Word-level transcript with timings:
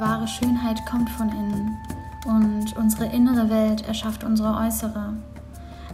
wahre 0.00 0.28
Schönheit 0.28 0.84
kommt 0.86 1.10
von 1.10 1.28
innen 1.28 1.76
und 2.26 2.76
unsere 2.76 3.06
innere 3.06 3.50
Welt 3.50 3.86
erschafft 3.86 4.24
unsere 4.24 4.56
äußere. 4.56 5.14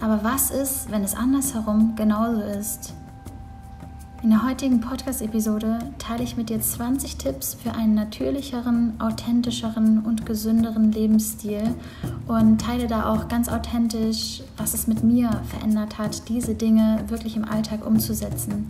Aber 0.00 0.24
was 0.24 0.50
ist, 0.50 0.90
wenn 0.90 1.04
es 1.04 1.14
andersherum 1.14 1.94
genauso 1.94 2.40
ist? 2.40 2.94
In 4.22 4.30
der 4.30 4.46
heutigen 4.46 4.80
Podcast-Episode 4.80 5.80
teile 5.98 6.22
ich 6.22 6.36
mit 6.36 6.48
dir 6.48 6.60
20 6.60 7.16
Tipps 7.16 7.54
für 7.54 7.72
einen 7.72 7.94
natürlicheren, 7.94 9.00
authentischeren 9.00 9.98
und 9.98 10.24
gesünderen 10.24 10.92
Lebensstil 10.92 11.74
und 12.28 12.60
teile 12.60 12.86
da 12.86 13.12
auch 13.12 13.26
ganz 13.26 13.48
authentisch, 13.48 14.42
was 14.56 14.74
es 14.74 14.86
mit 14.86 15.02
mir 15.02 15.28
verändert 15.48 15.98
hat, 15.98 16.28
diese 16.28 16.54
Dinge 16.54 17.02
wirklich 17.08 17.36
im 17.36 17.44
Alltag 17.44 17.84
umzusetzen. 17.84 18.68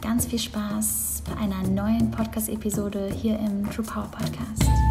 Ganz 0.00 0.26
viel 0.26 0.40
Spaß 0.40 1.07
bei 1.24 1.36
einer 1.36 1.62
neuen 1.68 2.10
Podcast-Episode 2.10 3.10
hier 3.14 3.38
im 3.38 3.68
True 3.70 3.84
Power 3.84 4.08
Podcast. 4.10 4.87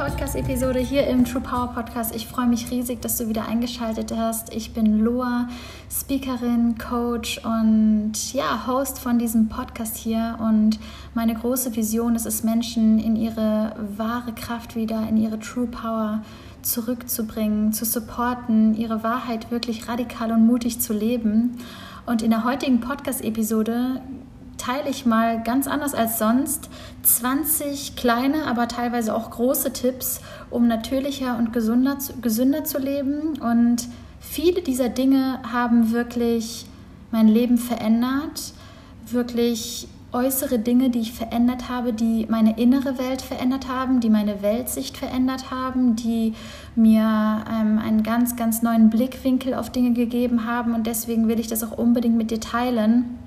Podcast-Episode 0.00 0.78
hier 0.78 1.06
im 1.08 1.26
True 1.26 1.42
Power 1.42 1.74
Podcast. 1.74 2.16
Ich 2.16 2.26
freue 2.26 2.46
mich 2.46 2.70
riesig, 2.70 3.02
dass 3.02 3.18
du 3.18 3.28
wieder 3.28 3.46
eingeschaltet 3.46 4.14
hast. 4.16 4.54
Ich 4.54 4.72
bin 4.72 5.00
Loa, 5.00 5.46
Speakerin, 5.90 6.78
Coach 6.78 7.38
und 7.44 8.32
ja, 8.32 8.66
Host 8.66 8.98
von 8.98 9.18
diesem 9.18 9.50
Podcast 9.50 9.98
hier. 9.98 10.38
Und 10.40 10.78
meine 11.12 11.34
große 11.34 11.76
Vision 11.76 12.14
ist 12.14 12.24
es, 12.24 12.44
Menschen 12.44 12.98
in 12.98 13.14
ihre 13.14 13.76
wahre 13.98 14.32
Kraft 14.32 14.74
wieder, 14.74 15.06
in 15.06 15.18
ihre 15.18 15.38
True 15.38 15.66
Power 15.66 16.22
zurückzubringen, 16.62 17.74
zu 17.74 17.84
supporten, 17.84 18.74
ihre 18.74 19.02
Wahrheit 19.02 19.50
wirklich 19.50 19.86
radikal 19.86 20.32
und 20.32 20.46
mutig 20.46 20.80
zu 20.80 20.94
leben. 20.94 21.58
Und 22.06 22.22
in 22.22 22.30
der 22.30 22.44
heutigen 22.44 22.80
Podcast-Episode 22.80 24.00
teile 24.60 24.90
ich 24.90 25.06
mal 25.06 25.42
ganz 25.42 25.66
anders 25.66 25.94
als 25.94 26.18
sonst 26.18 26.68
20 27.02 27.96
kleine, 27.96 28.44
aber 28.46 28.68
teilweise 28.68 29.14
auch 29.14 29.30
große 29.30 29.72
Tipps, 29.72 30.20
um 30.50 30.68
natürlicher 30.68 31.38
und 31.38 31.52
gesünder, 31.52 31.96
gesünder 32.20 32.64
zu 32.64 32.78
leben. 32.78 33.40
Und 33.40 33.88
viele 34.20 34.60
dieser 34.60 34.90
Dinge 34.90 35.40
haben 35.50 35.92
wirklich 35.92 36.66
mein 37.10 37.26
Leben 37.26 37.56
verändert, 37.56 38.52
wirklich 39.06 39.88
äußere 40.12 40.58
Dinge, 40.58 40.90
die 40.90 41.00
ich 41.00 41.12
verändert 41.12 41.68
habe, 41.68 41.92
die 41.92 42.26
meine 42.28 42.58
innere 42.58 42.98
Welt 42.98 43.22
verändert 43.22 43.68
haben, 43.68 44.00
die 44.00 44.10
meine 44.10 44.42
Weltsicht 44.42 44.96
verändert 44.96 45.50
haben, 45.50 45.96
die 45.96 46.34
mir 46.74 47.00
ähm, 47.02 47.78
einen 47.78 48.02
ganz, 48.02 48.36
ganz 48.36 48.60
neuen 48.60 48.90
Blickwinkel 48.90 49.54
auf 49.54 49.70
Dinge 49.70 49.92
gegeben 49.92 50.46
haben. 50.46 50.74
Und 50.74 50.86
deswegen 50.86 51.28
will 51.28 51.40
ich 51.40 51.46
das 51.46 51.62
auch 51.62 51.78
unbedingt 51.78 52.16
mit 52.16 52.30
dir 52.30 52.40
teilen 52.40 53.18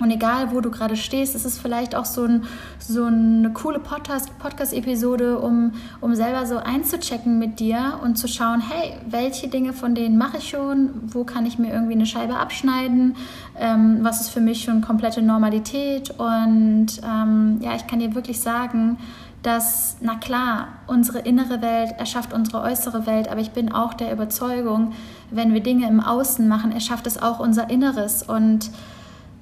und 0.00 0.10
egal, 0.10 0.52
wo 0.52 0.60
du 0.60 0.70
gerade 0.70 0.96
stehst, 0.96 1.34
ist 1.34 1.44
es 1.44 1.58
vielleicht 1.58 1.94
auch 1.94 2.04
so, 2.04 2.24
ein, 2.24 2.44
so 2.78 3.04
eine 3.04 3.52
coole 3.52 3.80
Podcast-Episode, 3.80 5.38
um, 5.38 5.72
um 6.00 6.14
selber 6.14 6.46
so 6.46 6.58
einzuchecken 6.58 7.38
mit 7.38 7.58
dir 7.58 7.98
und 8.04 8.16
zu 8.16 8.28
schauen, 8.28 8.60
hey, 8.60 8.94
welche 9.08 9.48
Dinge 9.48 9.72
von 9.72 9.94
denen 9.94 10.16
mache 10.16 10.38
ich 10.38 10.50
schon, 10.50 10.90
wo 11.06 11.24
kann 11.24 11.46
ich 11.46 11.58
mir 11.58 11.72
irgendwie 11.72 11.94
eine 11.94 12.06
Scheibe 12.06 12.36
abschneiden, 12.36 13.16
ähm, 13.58 13.98
was 14.02 14.20
ist 14.20 14.30
für 14.30 14.40
mich 14.40 14.62
schon 14.62 14.82
komplette 14.82 15.20
Normalität. 15.20 16.10
Und 16.18 17.00
ähm, 17.04 17.58
ja, 17.60 17.74
ich 17.74 17.86
kann 17.88 17.98
dir 17.98 18.14
wirklich 18.14 18.40
sagen, 18.40 18.98
dass, 19.42 19.96
na 20.00 20.16
klar, 20.16 20.68
unsere 20.86 21.20
innere 21.20 21.62
Welt 21.62 21.92
erschafft 21.98 22.32
unsere 22.32 22.60
äußere 22.60 23.06
Welt, 23.06 23.28
aber 23.28 23.40
ich 23.40 23.50
bin 23.50 23.72
auch 23.72 23.94
der 23.94 24.12
Überzeugung, 24.12 24.92
wenn 25.30 25.54
wir 25.54 25.62
Dinge 25.62 25.88
im 25.88 26.00
Außen 26.00 26.46
machen, 26.46 26.72
erschafft 26.72 27.06
es 27.06 27.20
auch 27.20 27.38
unser 27.38 27.70
Inneres. 27.70 28.22
Und 28.22 28.70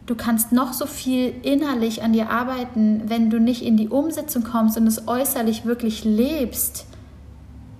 Du 0.07 0.15
kannst 0.15 0.53
noch 0.53 0.73
so 0.73 0.87
viel 0.87 1.35
innerlich 1.43 2.03
an 2.03 2.13
dir 2.13 2.31
arbeiten, 2.31 3.03
wenn 3.07 3.29
du 3.29 3.41
nicht 3.41 3.63
in 3.63 3.77
die 3.77 3.89
Umsetzung 3.89 4.45
kommst 4.45 4.77
und 4.77 4.87
es 4.87 5.09
äußerlich 5.09 5.65
wirklich 5.65 6.05
lebst, 6.05 6.87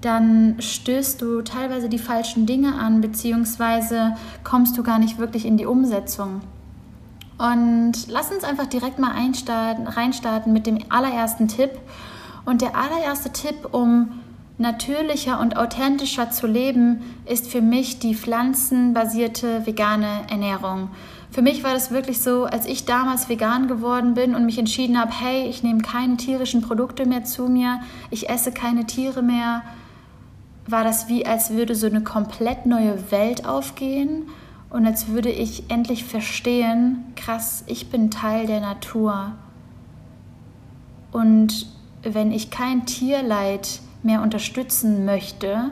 dann 0.01 0.57
stößt 0.61 1.23
du 1.23 1.43
teilweise 1.43 1.89
die 1.89 1.99
falschen 1.99 2.47
Dinge 2.47 2.75
an, 2.75 3.01
beziehungsweise 3.01 4.17
kommst 4.45 4.77
du 4.77 4.83
gar 4.83 4.99
nicht 4.99 5.19
wirklich 5.19 5.47
in 5.47 5.57
die 5.57 5.67
Umsetzung. 5.67 6.41
Und 7.39 7.93
lass 8.09 8.31
uns 8.33 8.45
einfach 8.45 8.67
direkt 8.67 8.99
mal 8.99 9.13
einstarten, 9.13 9.87
reinstarten 9.87 10.53
mit 10.53 10.67
dem 10.67 10.79
allerersten 10.89 11.49
Tipp. 11.49 11.71
Und 12.45 12.63
der 12.63 12.77
allererste 12.77 13.31
Tipp, 13.31 13.69
um 13.73 14.21
natürlicher 14.59 15.39
und 15.41 15.57
authentischer 15.57 16.31
zu 16.31 16.47
leben, 16.47 17.03
ist 17.27 17.49
für 17.49 17.61
mich 17.61 17.99
die 17.99 18.15
pflanzenbasierte 18.15 19.67
vegane 19.67 20.23
Ernährung. 20.31 20.91
Für 21.37 21.43
mich 21.43 21.63
war 21.63 21.75
das 21.75 21.91
wirklich 21.91 22.23
so, 22.23 22.47
als 22.47 22.65
ich 22.65 22.87
damals 22.87 23.29
vegan 23.29 23.69
geworden 23.69 24.15
bin 24.15 24.35
und 24.35 24.47
mich 24.47 24.59
entschieden 24.59 24.99
habe, 24.99 25.13
hey, 25.13 25.47
ich 25.47 25.63
nehme 25.63 25.83
keine 25.83 26.17
tierischen 26.17 26.63
Produkte 26.63 27.05
mehr 27.05 27.25
zu 27.25 27.49
mir, 27.49 27.81
ich 28.11 28.31
esse 28.31 28.53
keine 28.53 28.87
Tiere 28.87 29.21
mehr, 29.21 29.61
war 30.67 30.83
das 30.83 31.09
wie, 31.09 31.27
als 31.27 31.51
würde 31.51 31.75
so 31.75 31.89
eine 31.89 32.03
komplett 32.03 32.65
neue 32.65 33.11
Welt 33.11 33.45
aufgehen 33.45 34.31
und 34.71 34.87
als 34.87 35.09
würde 35.09 35.29
ich 35.29 35.69
endlich 35.69 36.05
verstehen, 36.05 37.05
krass, 37.17 37.65
ich 37.67 37.91
bin 37.91 38.11
Teil 38.11 38.47
der 38.47 38.61
Natur. 38.63 39.33
Und 41.13 41.67
wenn 42.03 42.33
ich 42.33 42.51
kein 42.51 42.87
Tierleid 42.87 43.81
mehr 44.03 44.23
unterstützen 44.23 45.05
möchte, 45.05 45.71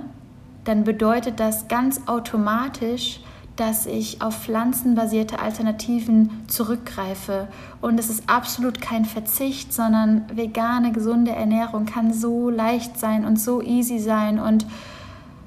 dann 0.65 0.85
bedeutet 0.85 1.41
das 1.41 1.69
ganz 1.69 2.03
automatisch, 2.05 3.21
dass 3.57 3.87
ich 3.87 4.21
auf 4.21 4.43
pflanzenbasierte 4.43 5.39
Alternativen 5.39 6.31
zurückgreife. 6.49 7.49
Und 7.81 8.01
es 8.01 8.11
ist 8.11 8.29
absolut 8.29 8.81
kein 8.81 9.05
Verzicht, 9.05 9.73
sondern 9.73 10.25
vegane, 10.35 10.91
gesunde 10.91 11.31
Ernährung 11.31 11.87
kann 11.87 12.13
so 12.13 12.51
leicht 12.51 12.99
sein 12.99 13.25
und 13.25 13.39
so 13.39 13.63
easy 13.63 14.01
sein. 14.01 14.41
Und 14.41 14.67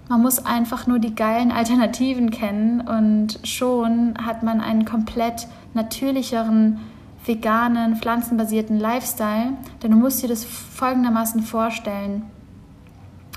man 0.07 0.21
muss 0.21 0.45
einfach 0.45 0.87
nur 0.87 0.99
die 0.99 1.15
geilen 1.15 1.51
Alternativen 1.51 2.31
kennen 2.31 2.79
und 2.79 3.39
schon 3.43 4.13
hat 4.25 4.41
man 4.41 4.61
einen 4.61 4.85
komplett 4.85 5.47
natürlicheren, 5.73 6.79
veganen, 7.25 7.97
pflanzenbasierten 7.97 8.79
Lifestyle. 8.79 9.53
Denn 9.83 9.91
du 9.91 9.97
musst 9.97 10.23
dir 10.23 10.29
das 10.29 10.45
folgendermaßen 10.45 11.43
vorstellen. 11.43 12.23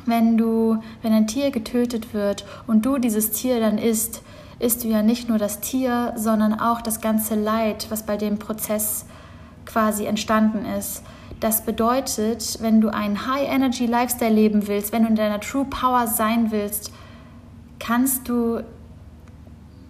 Wenn 0.06 0.38
du, 0.38 0.78
wenn 1.02 1.12
ein 1.12 1.26
Tier 1.26 1.50
getötet 1.50 2.14
wird 2.14 2.44
und 2.68 2.86
du 2.86 2.98
dieses 2.98 3.32
Tier 3.32 3.58
dann 3.58 3.76
isst, 3.76 4.22
isst 4.60 4.84
du 4.84 4.88
ja 4.88 5.02
nicht 5.02 5.28
nur 5.28 5.38
das 5.38 5.60
Tier, 5.60 6.12
sondern 6.16 6.58
auch 6.60 6.80
das 6.80 7.00
ganze 7.00 7.34
Leid, 7.34 7.86
was 7.88 8.04
bei 8.04 8.16
dem 8.16 8.38
Prozess 8.38 9.06
quasi 9.66 10.04
entstanden 10.04 10.64
ist. 10.66 11.02
Das 11.40 11.64
bedeutet, 11.64 12.58
wenn 12.60 12.80
du 12.80 12.92
einen 12.92 13.26
High-Energy-Lifestyle 13.26 14.32
leben 14.32 14.68
willst, 14.68 14.92
wenn 14.92 15.02
du 15.02 15.08
in 15.08 15.16
deiner 15.16 15.40
True 15.40 15.64
Power 15.64 16.06
sein 16.06 16.50
willst, 16.50 16.92
kannst 17.78 18.28
du 18.28 18.62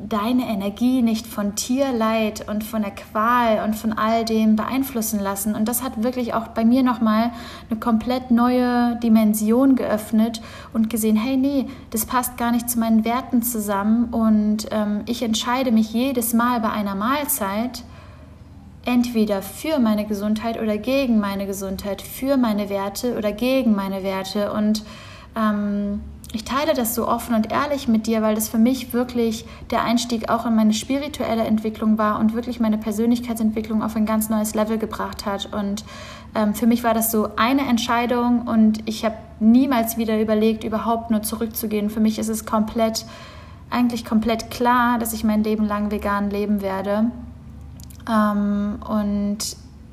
deine 0.08 0.48
Energie 0.48 1.02
nicht 1.02 1.26
von 1.26 1.54
Tierleid 1.54 2.48
und 2.48 2.64
von 2.64 2.82
der 2.82 2.90
Qual 2.90 3.62
und 3.64 3.74
von 3.74 3.92
all 3.92 4.24
dem 4.24 4.56
beeinflussen 4.56 5.20
lassen. 5.20 5.54
Und 5.54 5.68
das 5.68 5.82
hat 5.82 6.02
wirklich 6.02 6.34
auch 6.34 6.48
bei 6.48 6.64
mir 6.64 6.82
nochmal 6.82 7.32
eine 7.68 7.78
komplett 7.78 8.30
neue 8.30 8.96
Dimension 8.96 9.76
geöffnet 9.76 10.40
und 10.72 10.90
gesehen, 10.90 11.16
hey, 11.16 11.36
nee, 11.36 11.66
das 11.90 12.06
passt 12.06 12.36
gar 12.36 12.50
nicht 12.50 12.70
zu 12.70 12.78
meinen 12.78 13.04
Werten 13.04 13.42
zusammen. 13.42 14.06
Und 14.06 14.68
ähm, 14.70 15.02
ich 15.06 15.22
entscheide 15.22 15.72
mich 15.72 15.92
jedes 15.92 16.32
Mal 16.32 16.60
bei 16.60 16.70
einer 16.70 16.94
Mahlzeit, 16.94 17.84
entweder 18.84 19.42
für 19.42 19.78
meine 19.78 20.06
Gesundheit 20.06 20.60
oder 20.60 20.78
gegen 20.78 21.20
meine 21.20 21.46
Gesundheit, 21.46 22.00
für 22.00 22.36
meine 22.36 22.70
Werte 22.70 23.16
oder 23.18 23.32
gegen 23.32 23.74
meine 23.74 24.02
Werte. 24.02 24.52
Und 24.52 24.82
ähm, 25.36 26.00
ich 26.32 26.44
teile 26.44 26.74
das 26.74 26.94
so 26.94 27.08
offen 27.08 27.34
und 27.34 27.50
ehrlich 27.50 27.88
mit 27.88 28.06
dir, 28.06 28.22
weil 28.22 28.36
das 28.36 28.48
für 28.48 28.58
mich 28.58 28.92
wirklich 28.92 29.44
der 29.70 29.82
Einstieg 29.82 30.28
auch 30.28 30.46
in 30.46 30.54
meine 30.54 30.72
spirituelle 30.72 31.42
Entwicklung 31.42 31.98
war 31.98 32.20
und 32.20 32.34
wirklich 32.34 32.60
meine 32.60 32.78
Persönlichkeitsentwicklung 32.78 33.82
auf 33.82 33.96
ein 33.96 34.06
ganz 34.06 34.28
neues 34.28 34.54
Level 34.54 34.78
gebracht 34.78 35.26
hat. 35.26 35.52
Und 35.52 35.84
ähm, 36.36 36.54
für 36.54 36.68
mich 36.68 36.84
war 36.84 36.94
das 36.94 37.10
so 37.10 37.30
eine 37.36 37.62
Entscheidung 37.62 38.42
und 38.42 38.88
ich 38.88 39.04
habe 39.04 39.16
niemals 39.40 39.96
wieder 39.96 40.20
überlegt, 40.20 40.62
überhaupt 40.62 41.10
nur 41.10 41.22
zurückzugehen. 41.22 41.90
Für 41.90 42.00
mich 42.00 42.18
ist 42.18 42.28
es 42.28 42.46
komplett, 42.46 43.06
eigentlich 43.68 44.04
komplett 44.04 44.52
klar, 44.52 44.98
dass 44.98 45.12
ich 45.12 45.24
mein 45.24 45.42
Leben 45.42 45.66
lang 45.66 45.90
vegan 45.90 46.30
leben 46.30 46.62
werde. 46.62 47.10
Ähm, 48.08 48.78
und 48.88 49.38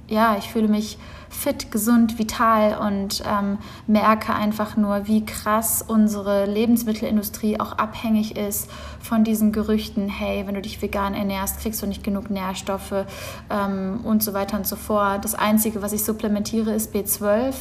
ja, 0.07 0.38
ich 0.38 0.50
fühle 0.50 0.68
mich 0.68 0.98
fit, 1.30 1.71
gesund, 1.71 2.18
vital 2.18 2.77
und 2.77 3.21
ähm, 3.27 3.57
merke 3.86 4.33
einfach 4.33 4.77
nur, 4.77 5.07
wie 5.07 5.25
krass 5.25 5.83
unsere 5.86 6.45
Lebensmittelindustrie 6.45 7.59
auch 7.59 7.74
abhängig 7.74 8.38
ist 8.38 8.69
von 9.01 9.24
diesen 9.24 9.51
Gerüchten, 9.51 10.07
hey, 10.07 10.48
wenn 10.48 10.56
du 10.56 10.62
dich 10.62 10.81
vegan 10.81 11.13
ernährst, 11.13 11.59
kriegst 11.59 11.81
du 11.81 11.88
nicht 11.88 12.04
genug 12.04 12.30
Nährstoffe 12.30 13.06
ähm, 13.50 14.00
und 14.04 14.24
so 14.24 14.33
weiter 14.33 14.57
und 14.57 14.65
so 14.65 14.75
fort. 14.75 15.25
Das 15.25 15.36
Einzige, 15.36 15.81
was 15.81 15.94
ich 15.94 16.04
supplementiere, 16.04 16.71
ist 16.71 16.95
B12 16.95 17.54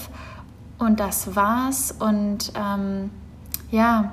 und 0.78 1.00
das 1.00 1.34
war's. 1.34 1.92
Und 1.98 2.52
ähm, 2.54 3.10
ja, 3.70 4.12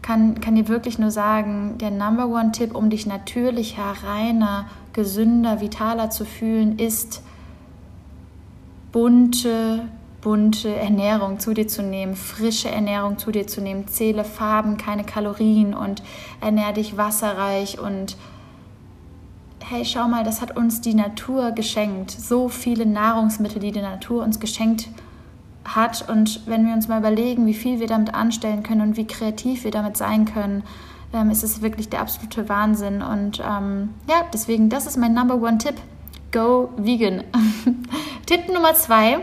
kann, 0.00 0.40
kann 0.40 0.54
dir 0.54 0.68
wirklich 0.68 0.98
nur 0.98 1.10
sagen, 1.10 1.76
der 1.78 1.90
Number 1.90 2.28
One-Tipp, 2.28 2.74
um 2.74 2.90
dich 2.90 3.06
natürlicher, 3.06 3.94
reiner, 4.04 4.66
gesünder, 4.92 5.60
vitaler 5.60 6.10
zu 6.10 6.24
fühlen, 6.24 6.78
ist 6.78 7.22
bunte, 8.92 9.88
bunte 10.20 10.74
Ernährung 10.74 11.40
zu 11.40 11.54
dir 11.54 11.66
zu 11.66 11.82
nehmen, 11.82 12.14
frische 12.14 12.70
Ernährung 12.70 13.18
zu 13.18 13.32
dir 13.32 13.46
zu 13.46 13.60
nehmen, 13.60 13.88
zähle 13.88 14.24
Farben, 14.24 14.76
keine 14.76 15.04
Kalorien 15.04 15.74
und 15.74 16.02
ernähr 16.40 16.72
dich 16.72 16.96
wasserreich 16.96 17.80
und 17.80 18.16
hey, 19.64 19.84
schau 19.84 20.06
mal, 20.06 20.22
das 20.22 20.42
hat 20.42 20.56
uns 20.56 20.80
die 20.80 20.94
Natur 20.94 21.52
geschenkt. 21.52 22.10
So 22.10 22.48
viele 22.48 22.84
Nahrungsmittel, 22.84 23.60
die 23.60 23.72
die 23.72 23.80
Natur 23.80 24.22
uns 24.22 24.38
geschenkt 24.38 24.88
hat. 25.64 26.08
Und 26.08 26.46
wenn 26.46 26.66
wir 26.66 26.74
uns 26.74 26.88
mal 26.88 26.98
überlegen, 26.98 27.46
wie 27.46 27.54
viel 27.54 27.80
wir 27.80 27.86
damit 27.86 28.12
anstellen 28.12 28.62
können 28.62 28.82
und 28.82 28.96
wie 28.96 29.06
kreativ 29.06 29.64
wir 29.64 29.70
damit 29.70 29.96
sein 29.96 30.24
können, 30.26 30.62
ähm, 31.12 31.30
ist 31.30 31.42
es 31.42 31.62
wirklich 31.62 31.88
der 31.88 32.00
absolute 32.00 32.48
Wahnsinn. 32.48 33.02
Und 33.02 33.40
ähm, 33.40 33.90
ja, 34.08 34.22
deswegen, 34.32 34.68
das 34.68 34.86
ist 34.86 34.96
mein 34.96 35.14
Number 35.14 35.36
One 35.36 35.58
Tipp. 35.58 35.76
Go 36.32 36.70
vegan. 36.76 37.24
Tipp 38.26 38.52
Nummer 38.52 38.74
zwei, 38.74 39.18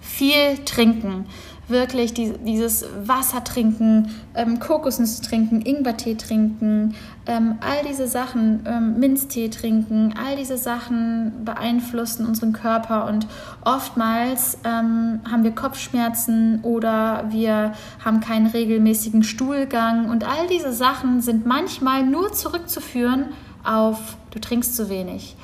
viel 0.00 0.64
trinken. 0.64 1.26
Wirklich 1.68 2.14
die, 2.14 2.32
dieses 2.38 2.86
Wasser 3.04 3.44
trinken, 3.44 4.10
ähm, 4.34 4.58
Kokosnüsse 4.58 5.20
trinken, 5.20 5.60
Ingwertee 5.60 6.14
trinken, 6.14 6.94
ähm, 7.26 7.58
all 7.60 7.86
diese 7.86 8.08
Sachen, 8.08 8.64
ähm, 8.66 8.98
Minztee 8.98 9.50
trinken, 9.50 10.14
all 10.16 10.36
diese 10.36 10.56
Sachen 10.56 11.44
beeinflussen 11.44 12.24
unseren 12.24 12.54
Körper 12.54 13.06
und 13.06 13.26
oftmals 13.66 14.56
ähm, 14.64 15.20
haben 15.30 15.44
wir 15.44 15.54
Kopfschmerzen 15.54 16.60
oder 16.62 17.26
wir 17.28 17.74
haben 18.02 18.20
keinen 18.20 18.46
regelmäßigen 18.46 19.22
Stuhlgang 19.22 20.08
und 20.08 20.24
all 20.24 20.46
diese 20.46 20.72
Sachen 20.72 21.20
sind 21.20 21.44
manchmal 21.44 22.02
nur 22.02 22.32
zurückzuführen 22.32 23.26
auf 23.62 24.16
du 24.30 24.38
trinkst 24.38 24.74
zu 24.74 24.88
wenig. 24.88 25.36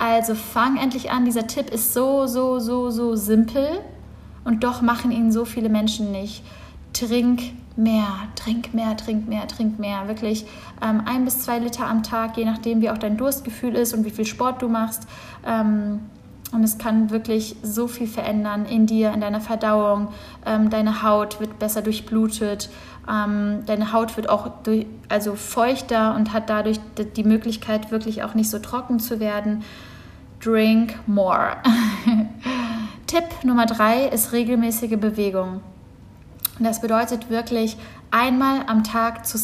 Also 0.00 0.34
fang 0.34 0.78
endlich 0.78 1.10
an. 1.10 1.26
Dieser 1.26 1.46
Tipp 1.46 1.68
ist 1.68 1.92
so, 1.92 2.26
so, 2.26 2.58
so, 2.58 2.88
so 2.88 3.16
simpel 3.16 3.68
und 4.44 4.64
doch 4.64 4.80
machen 4.80 5.12
ihn 5.12 5.30
so 5.30 5.44
viele 5.44 5.68
Menschen 5.68 6.10
nicht. 6.10 6.42
Trink 6.94 7.42
mehr, 7.76 8.08
trink 8.34 8.72
mehr, 8.72 8.96
trink 8.96 9.28
mehr, 9.28 9.46
trink 9.46 9.78
mehr. 9.78 10.08
Wirklich 10.08 10.46
ähm, 10.82 11.02
ein 11.04 11.26
bis 11.26 11.40
zwei 11.40 11.58
Liter 11.58 11.86
am 11.86 12.02
Tag, 12.02 12.38
je 12.38 12.46
nachdem, 12.46 12.80
wie 12.80 12.88
auch 12.88 12.96
dein 12.96 13.18
Durstgefühl 13.18 13.74
ist 13.74 13.92
und 13.92 14.06
wie 14.06 14.10
viel 14.10 14.24
Sport 14.24 14.62
du 14.62 14.68
machst. 14.68 15.06
Ähm, 15.46 16.00
und 16.50 16.64
es 16.64 16.78
kann 16.78 17.10
wirklich 17.10 17.56
so 17.62 17.86
viel 17.86 18.06
verändern 18.06 18.64
in 18.64 18.86
dir, 18.86 19.12
in 19.12 19.20
deiner 19.20 19.42
Verdauung. 19.42 20.08
Ähm, 20.46 20.70
deine 20.70 21.02
Haut 21.02 21.40
wird 21.40 21.58
besser 21.58 21.82
durchblutet. 21.82 22.70
Ähm, 23.06 23.64
deine 23.66 23.92
Haut 23.92 24.16
wird 24.16 24.30
auch 24.30 24.48
durch, 24.62 24.86
also 25.10 25.34
feuchter 25.34 26.14
und 26.14 26.32
hat 26.32 26.48
dadurch 26.48 26.80
die 27.16 27.24
Möglichkeit, 27.24 27.90
wirklich 27.90 28.22
auch 28.22 28.32
nicht 28.32 28.48
so 28.48 28.58
trocken 28.60 28.98
zu 28.98 29.20
werden 29.20 29.62
drink 30.40 30.94
more. 31.06 31.56
Tipp 33.06 33.24
Nummer 33.44 33.66
drei 33.66 34.06
ist 34.06 34.32
regelmäßige 34.32 34.96
Bewegung. 34.98 35.62
Das 36.58 36.80
bedeutet 36.80 37.30
wirklich, 37.30 37.76
einmal 38.10 38.64
am 38.66 38.84
Tag 38.84 39.26
zu, 39.26 39.38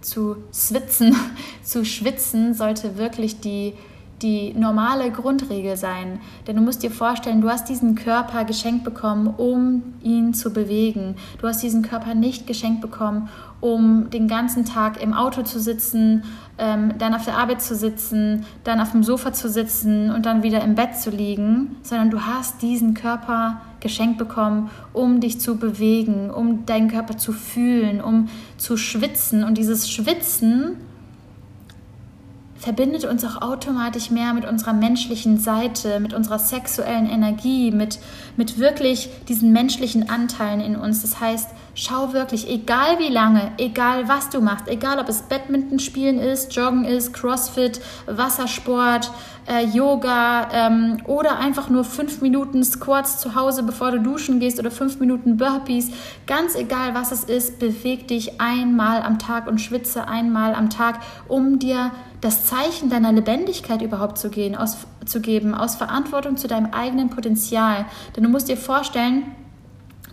zu 0.00 0.36
schwitzen, 0.52 1.16
zu 1.62 1.84
schwitzen, 1.84 2.54
sollte 2.54 2.96
wirklich 2.96 3.40
die 3.40 3.74
die 4.22 4.52
normale 4.54 5.10
Grundregel 5.10 5.76
sein. 5.76 6.20
Denn 6.46 6.56
du 6.56 6.62
musst 6.62 6.82
dir 6.82 6.90
vorstellen, 6.90 7.40
du 7.40 7.48
hast 7.48 7.68
diesen 7.68 7.94
Körper 7.94 8.44
geschenkt 8.44 8.84
bekommen, 8.84 9.28
um 9.36 9.82
ihn 10.02 10.34
zu 10.34 10.52
bewegen. 10.52 11.16
Du 11.40 11.46
hast 11.46 11.62
diesen 11.62 11.82
Körper 11.82 12.14
nicht 12.14 12.46
geschenkt 12.46 12.80
bekommen, 12.80 13.28
um 13.60 14.10
den 14.10 14.28
ganzen 14.28 14.64
Tag 14.64 15.02
im 15.02 15.12
Auto 15.12 15.42
zu 15.42 15.60
sitzen, 15.60 16.24
ähm, 16.58 16.94
dann 16.98 17.14
auf 17.14 17.24
der 17.24 17.36
Arbeit 17.36 17.62
zu 17.62 17.74
sitzen, 17.74 18.44
dann 18.64 18.80
auf 18.80 18.92
dem 18.92 19.02
Sofa 19.02 19.32
zu 19.32 19.48
sitzen 19.48 20.10
und 20.10 20.26
dann 20.26 20.42
wieder 20.42 20.62
im 20.62 20.74
Bett 20.74 20.96
zu 20.96 21.10
liegen, 21.10 21.76
sondern 21.82 22.10
du 22.10 22.20
hast 22.22 22.62
diesen 22.62 22.94
Körper 22.94 23.60
geschenkt 23.80 24.18
bekommen, 24.18 24.70
um 24.92 25.20
dich 25.20 25.40
zu 25.40 25.56
bewegen, 25.56 26.30
um 26.30 26.66
deinen 26.66 26.88
Körper 26.88 27.16
zu 27.16 27.32
fühlen, 27.32 28.00
um 28.00 28.28
zu 28.56 28.76
schwitzen. 28.76 29.44
Und 29.44 29.56
dieses 29.56 29.90
Schwitzen 29.90 30.76
verbindet 32.60 33.06
uns 33.06 33.24
auch 33.24 33.40
automatisch 33.40 34.10
mehr 34.10 34.34
mit 34.34 34.44
unserer 34.44 34.74
menschlichen 34.74 35.38
Seite, 35.38 35.98
mit 35.98 36.12
unserer 36.12 36.38
sexuellen 36.38 37.08
Energie, 37.08 37.70
mit, 37.70 37.98
mit 38.36 38.58
wirklich 38.58 39.08
diesen 39.28 39.52
menschlichen 39.52 40.10
Anteilen 40.10 40.60
in 40.60 40.76
uns. 40.76 41.00
Das 41.00 41.20
heißt, 41.20 41.48
schau 41.74 42.12
wirklich, 42.12 42.48
egal 42.50 42.98
wie 42.98 43.08
lange, 43.08 43.52
egal 43.56 44.08
was 44.08 44.28
du 44.28 44.42
machst, 44.42 44.68
egal 44.68 44.98
ob 44.98 45.08
es 45.08 45.22
Badminton 45.22 45.78
spielen 45.78 46.18
ist, 46.18 46.54
Joggen 46.54 46.84
ist, 46.84 47.14
Crossfit, 47.14 47.80
Wassersport, 48.06 49.10
äh, 49.48 49.64
Yoga 49.64 50.48
ähm, 50.52 50.98
oder 51.06 51.38
einfach 51.38 51.70
nur 51.70 51.84
fünf 51.84 52.20
Minuten 52.20 52.62
Squats 52.62 53.20
zu 53.20 53.34
Hause, 53.34 53.62
bevor 53.62 53.90
du 53.90 54.00
duschen 54.00 54.38
gehst 54.38 54.58
oder 54.58 54.70
fünf 54.70 55.00
Minuten 55.00 55.38
Burpees, 55.38 55.90
ganz 56.26 56.54
egal 56.54 56.94
was 56.94 57.10
es 57.10 57.24
ist, 57.24 57.58
beweg 57.58 58.06
dich 58.08 58.40
einmal 58.40 59.02
am 59.02 59.18
Tag 59.18 59.46
und 59.46 59.60
schwitze 59.60 60.06
einmal 60.06 60.54
am 60.54 60.68
Tag, 60.68 61.00
um 61.26 61.58
dir 61.58 61.90
das 62.20 62.44
Zeichen 62.44 62.90
deiner 62.90 63.12
Lebendigkeit 63.12 63.82
überhaupt 63.82 64.18
zu, 64.18 64.30
gehen, 64.30 64.54
aus, 64.54 64.76
zu 65.06 65.20
geben, 65.20 65.54
aus 65.54 65.76
Verantwortung 65.76 66.36
zu 66.36 66.48
deinem 66.48 66.72
eigenen 66.72 67.10
Potenzial. 67.10 67.86
Denn 68.14 68.24
du 68.24 68.28
musst 68.28 68.48
dir 68.48 68.56
vorstellen, 68.56 69.24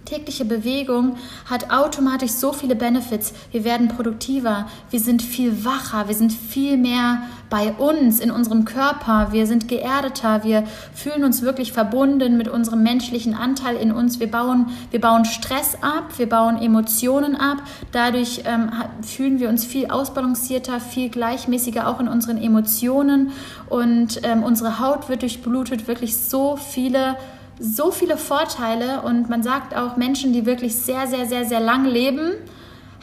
Tägliche 0.07 0.45
Bewegung 0.45 1.17
hat 1.49 1.69
automatisch 1.69 2.31
so 2.31 2.53
viele 2.53 2.77
Benefits. 2.77 3.33
Wir 3.51 3.65
werden 3.65 3.89
produktiver, 3.89 4.67
wir 4.89 5.01
sind 5.01 5.21
viel 5.21 5.65
wacher, 5.65 6.07
wir 6.07 6.15
sind 6.15 6.31
viel 6.31 6.77
mehr 6.77 7.23
bei 7.49 7.73
uns, 7.73 8.21
in 8.21 8.31
unserem 8.31 8.63
Körper, 8.63 9.33
wir 9.33 9.45
sind 9.47 9.67
geerdeter, 9.67 10.45
wir 10.45 10.63
fühlen 10.93 11.25
uns 11.25 11.41
wirklich 11.41 11.73
verbunden 11.73 12.37
mit 12.37 12.47
unserem 12.47 12.83
menschlichen 12.83 13.33
Anteil 13.33 13.75
in 13.75 13.91
uns. 13.91 14.21
Wir 14.21 14.31
bauen, 14.31 14.67
wir 14.91 15.01
bauen 15.01 15.25
Stress 15.25 15.75
ab, 15.81 16.17
wir 16.17 16.29
bauen 16.29 16.57
Emotionen 16.61 17.35
ab. 17.35 17.57
Dadurch 17.91 18.43
ähm, 18.45 18.71
fühlen 19.01 19.41
wir 19.41 19.49
uns 19.49 19.65
viel 19.65 19.87
ausbalancierter, 19.87 20.79
viel 20.79 21.09
gleichmäßiger 21.09 21.85
auch 21.85 21.99
in 21.99 22.07
unseren 22.07 22.37
Emotionen 22.37 23.31
und 23.69 24.21
ähm, 24.23 24.43
unsere 24.43 24.79
Haut 24.79 25.09
wird 25.09 25.23
durchblutet. 25.23 25.89
Wirklich 25.89 26.15
so 26.15 26.55
viele 26.55 27.17
so 27.59 27.91
viele 27.91 28.17
Vorteile 28.17 29.01
und 29.01 29.29
man 29.29 29.43
sagt 29.43 29.75
auch, 29.75 29.97
Menschen, 29.97 30.33
die 30.33 30.45
wirklich 30.45 30.75
sehr, 30.75 31.07
sehr, 31.07 31.25
sehr, 31.25 31.45
sehr 31.45 31.59
lang 31.59 31.85
leben, 31.85 32.33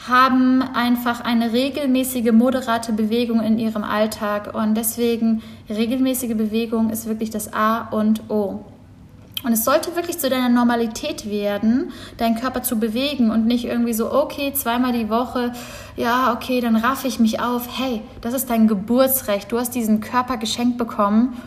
haben 0.07 0.61
einfach 0.61 1.21
eine 1.21 1.51
regelmäßige, 1.51 2.31
moderate 2.31 2.93
Bewegung 2.93 3.41
in 3.41 3.57
ihrem 3.57 3.83
Alltag 3.83 4.53
und 4.53 4.75
deswegen 4.75 5.41
regelmäßige 5.69 6.35
Bewegung 6.35 6.89
ist 6.89 7.07
wirklich 7.07 7.29
das 7.29 7.53
A 7.53 7.89
und 7.89 8.29
O. 8.29 8.65
Und 9.43 9.53
es 9.53 9.63
sollte 9.63 9.95
wirklich 9.95 10.17
zu 10.17 10.27
deiner 10.27 10.49
Normalität 10.49 11.29
werden, 11.29 11.91
deinen 12.17 12.35
Körper 12.35 12.63
zu 12.63 12.79
bewegen 12.79 13.29
und 13.29 13.45
nicht 13.45 13.65
irgendwie 13.65 13.93
so, 13.93 14.11
okay, 14.11 14.51
zweimal 14.53 14.91
die 14.91 15.09
Woche, 15.09 15.53
ja, 15.95 16.33
okay, 16.33 16.61
dann 16.61 16.75
raff 16.75 17.05
ich 17.05 17.19
mich 17.19 17.39
auf. 17.39 17.67
Hey, 17.77 18.01
das 18.21 18.33
ist 18.33 18.49
dein 18.49 18.67
Geburtsrecht. 18.67 19.51
Du 19.51 19.59
hast 19.59 19.75
diesen 19.75 20.01
Körper 20.01 20.37
geschenkt 20.37 20.79
bekommen 20.79 21.37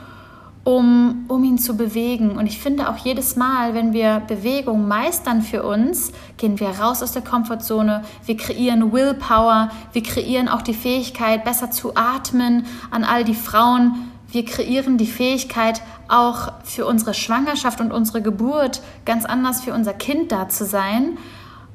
um, 0.68 1.24
um 1.28 1.44
ihn 1.44 1.56
zu 1.56 1.78
bewegen. 1.78 2.32
Und 2.32 2.46
ich 2.46 2.60
finde 2.60 2.90
auch 2.90 2.98
jedes 2.98 3.36
Mal, 3.36 3.72
wenn 3.72 3.94
wir 3.94 4.20
Bewegung 4.20 4.86
meistern 4.86 5.40
für 5.40 5.62
uns, 5.62 6.12
gehen 6.36 6.60
wir 6.60 6.68
raus 6.68 7.02
aus 7.02 7.12
der 7.12 7.22
Komfortzone, 7.22 8.04
wir 8.26 8.36
kreieren 8.36 8.92
Willpower, 8.92 9.70
wir 9.94 10.02
kreieren 10.02 10.46
auch 10.46 10.60
die 10.60 10.74
Fähigkeit, 10.74 11.42
besser 11.42 11.70
zu 11.70 11.96
atmen 11.96 12.66
an 12.90 13.04
all 13.04 13.24
die 13.24 13.34
Frauen. 13.34 14.10
Wir 14.30 14.44
kreieren 14.44 14.98
die 14.98 15.06
Fähigkeit, 15.06 15.80
auch 16.06 16.52
für 16.64 16.84
unsere 16.84 17.14
Schwangerschaft 17.14 17.80
und 17.80 17.90
unsere 17.90 18.20
Geburt 18.20 18.82
ganz 19.06 19.24
anders 19.24 19.62
für 19.62 19.72
unser 19.72 19.94
Kind 19.94 20.32
da 20.32 20.50
zu 20.50 20.66
sein. 20.66 21.16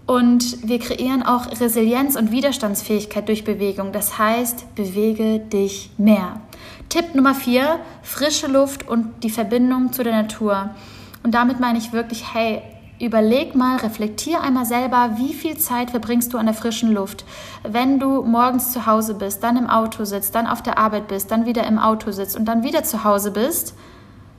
Und 0.06 0.68
wir 0.68 0.78
kreieren 0.78 1.24
auch 1.24 1.48
Resilienz 1.60 2.16
und 2.16 2.30
Widerstandsfähigkeit 2.30 3.28
durch 3.28 3.44
Bewegung. 3.44 3.92
Das 3.92 4.20
heißt, 4.20 4.76
bewege 4.76 5.40
dich 5.40 5.90
mehr. 5.98 6.42
Tipp 6.94 7.16
Nummer 7.16 7.34
vier, 7.34 7.80
frische 8.04 8.46
Luft 8.46 8.88
und 8.88 9.24
die 9.24 9.32
Verbindung 9.32 9.94
zu 9.94 10.04
der 10.04 10.14
Natur. 10.14 10.76
Und 11.24 11.34
damit 11.34 11.60
meine 11.60 11.80
ich 11.80 11.92
wirklich, 11.92 12.36
hey, 12.36 12.62
überleg 13.00 13.56
mal, 13.56 13.78
reflektier 13.78 14.42
einmal 14.42 14.68
selber, 14.68 15.14
wie 15.18 15.34
viel 15.34 15.58
Zeit 15.58 15.90
verbringst 15.90 16.32
du 16.32 16.38
an 16.38 16.46
der 16.46 16.54
frischen 16.54 16.94
Luft. 16.94 17.26
Wenn 17.64 18.00
du 18.00 18.22
morgens 18.22 18.72
zu 18.72 18.86
Hause 18.86 19.16
bist, 19.16 19.42
dann 19.42 19.58
im 19.58 19.72
Auto 19.72 20.06
sitzt, 20.06 20.36
dann 20.36 20.46
auf 20.46 20.62
der 20.62 20.78
Arbeit 20.78 21.08
bist, 21.08 21.32
dann 21.32 21.48
wieder 21.48 21.66
im 21.66 21.80
Auto 21.80 22.12
sitzt 22.12 22.38
und 22.38 22.46
dann 22.46 22.62
wieder 22.62 22.84
zu 22.84 23.04
Hause 23.04 23.32
bist, 23.32 23.74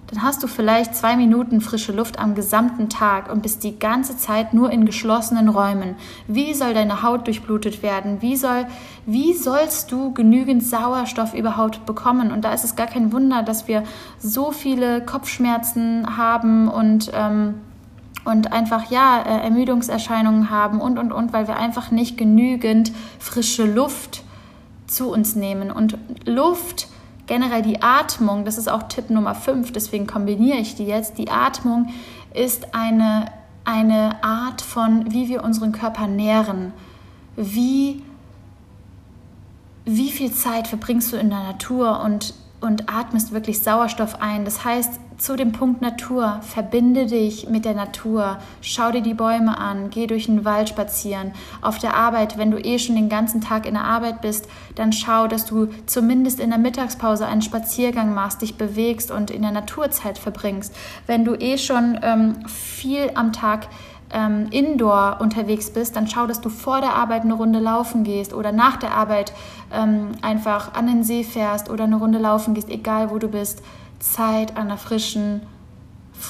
dann 0.08 0.23
hast 0.23 0.42
du 0.42 0.46
vielleicht 0.46 0.94
zwei 0.94 1.16
Minuten 1.16 1.61
frische 1.61 1.92
Luft 1.92 2.18
am 2.18 2.34
gesamten 2.34 2.88
Tag 2.88 3.32
und 3.32 3.42
bist 3.42 3.64
die 3.64 3.78
ganze 3.78 4.16
Zeit 4.18 4.52
nur 4.52 4.70
in 4.70 4.84
geschlossenen 4.84 5.49
Räumen. 5.49 5.96
Wie 6.28 6.52
soll 6.52 6.75
deine 6.75 7.02
Haut 7.02 7.26
durchblutet 7.26 7.82
werden? 7.82 8.20
Wie, 8.20 8.37
soll, 8.37 8.66
wie 9.06 9.32
sollst 9.32 9.90
du 9.92 10.12
genügend 10.12 10.62
Sauerstoff 10.62 11.32
überhaupt 11.32 11.87
bekommen? 11.87 12.32
Und 12.32 12.44
da 12.44 12.52
ist 12.52 12.64
es 12.64 12.76
gar 12.76 12.87
kein 12.87 13.12
Wunder, 13.12 13.42
dass 13.42 13.66
wir 13.66 13.82
so 14.18 14.52
viele 14.52 15.00
Kopfschmerzen 15.00 16.18
haben 16.18 16.68
und, 16.68 17.11
ähm, 17.14 17.54
und 18.26 18.52
einfach 18.52 18.90
ja 18.90 19.23
äh, 19.23 19.44
Ermüdungserscheinungen 19.44 20.50
haben 20.50 20.80
und 20.80 20.99
und 20.99 21.12
und, 21.12 21.32
weil 21.32 21.49
wir 21.49 21.56
einfach 21.56 21.90
nicht 21.90 22.18
genügend 22.18 22.92
frische 23.18 23.64
Luft 23.64 24.23
zu 24.87 25.11
uns 25.11 25.34
nehmen. 25.34 25.70
Und 25.70 25.96
Luft 26.26 26.88
generell 27.26 27.62
die 27.62 27.83
Atmung, 27.83 28.45
das 28.45 28.59
ist 28.59 28.69
auch 28.69 28.85
Tipp 28.85 29.11
Nummer 29.11 29.35
5, 29.35 29.73
deswegen 29.73 30.07
kombiniere 30.07 30.59
ich 30.59 30.75
die 30.75 30.85
jetzt. 30.85 31.19
Die 31.19 31.31
Atmung 31.31 31.88
ist 32.35 32.75
eine, 32.75 33.26
eine 33.64 34.23
Art 34.23 34.61
von, 34.62 35.12
wie 35.12 35.28
wir 35.28 35.43
unseren 35.45 35.73
Körper 35.73 36.07
nähren. 36.07 36.73
Wie, 37.37 38.02
wie 39.85 40.11
viel 40.11 40.33
Zeit 40.33 40.69
verbringst 40.69 41.12
du 41.12 41.16
in 41.16 41.31
der 41.31 41.43
Natur 41.43 42.00
und 42.00 42.35
und 42.64 42.90
atmest 42.90 43.33
wirklich 43.33 43.61
Sauerstoff 43.62 44.21
ein. 44.21 44.44
Das 44.44 44.64
heißt, 44.64 45.00
zu 45.18 45.37
dem 45.37 45.52
Punkt 45.52 45.80
Natur, 45.80 46.40
verbinde 46.42 47.06
dich 47.06 47.49
mit 47.49 47.64
der 47.64 47.75
Natur, 47.75 48.38
schau 48.61 48.90
dir 48.90 49.00
die 49.00 49.14
Bäume 49.14 49.56
an, 49.59 49.90
geh 49.90 50.06
durch 50.06 50.26
den 50.26 50.44
Wald 50.44 50.68
spazieren. 50.68 51.33
Auf 51.62 51.78
der 51.78 51.94
Arbeit, 51.94 52.37
wenn 52.37 52.50
du 52.50 52.59
eh 52.59 52.78
schon 52.78 52.97
den 52.97 53.09
ganzen 53.09 53.40
Tag 53.40 53.66
in 53.66 53.75
der 53.75 53.85
Arbeit 53.85 54.21
bist, 54.23 54.49
dann 54.75 54.92
schau, 54.92 55.28
dass 55.28 55.47
du 55.47 55.68
zumindest 55.87 56.40
in 56.40 56.50
der 56.50 56.59
Mittagspause 56.59 57.26
einen 57.26 57.42
Spaziergang 57.42 58.12
machst, 58.12 58.42
dich 58.42 58.56
bewegst 58.56 59.11
und 59.11 59.30
in 59.30 59.42
der 59.42 59.52
Naturzeit 59.52 60.18
verbringst. 60.18 60.75
Wenn 61.06 61.25
du 61.25 61.35
eh 61.35 61.59
schon 61.59 61.99
ähm, 62.02 62.47
viel 62.49 63.11
am 63.14 63.33
Tag 63.33 63.68
ähm, 64.12 64.49
indoor 64.50 65.18
unterwegs 65.20 65.70
bist, 65.70 65.96
dann 65.96 66.06
schau, 66.06 66.26
dass 66.26 66.40
du 66.40 66.49
vor 66.49 66.80
der 66.80 66.94
Arbeit 66.94 67.23
eine 67.23 67.34
Runde 67.34 67.58
laufen 67.58 68.04
gehst 68.04 68.32
oder 68.32 68.52
nach 68.52 68.76
der 68.76 68.92
Arbeit 68.92 69.32
ähm, 69.73 70.12
einfach 70.23 70.75
an 70.75 70.87
den 70.87 71.04
See 71.04 71.25
fährst 71.25 71.70
oder 71.70 71.84
eine 71.84 71.96
Runde 71.96 72.18
laufen 72.18 72.54
gehst, 72.54 72.68
egal 72.68 73.11
wo 73.11 73.18
du 73.18 73.28
bist. 73.28 73.62
Zeit 73.99 74.56
an 74.56 74.68
der 74.68 74.76
frischen 74.76 75.42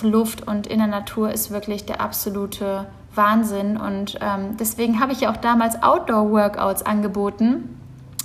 Luft 0.02 0.46
und 0.46 0.66
in 0.66 0.78
der 0.78 0.88
Natur 0.88 1.30
ist 1.30 1.50
wirklich 1.50 1.84
der 1.84 2.00
absolute 2.00 2.86
Wahnsinn. 3.14 3.76
Und 3.76 4.18
ähm, 4.20 4.56
deswegen 4.58 5.00
habe 5.00 5.12
ich 5.12 5.20
ja 5.20 5.30
auch 5.30 5.36
damals 5.36 5.82
Outdoor-Workouts 5.82 6.84
angeboten. 6.84 7.78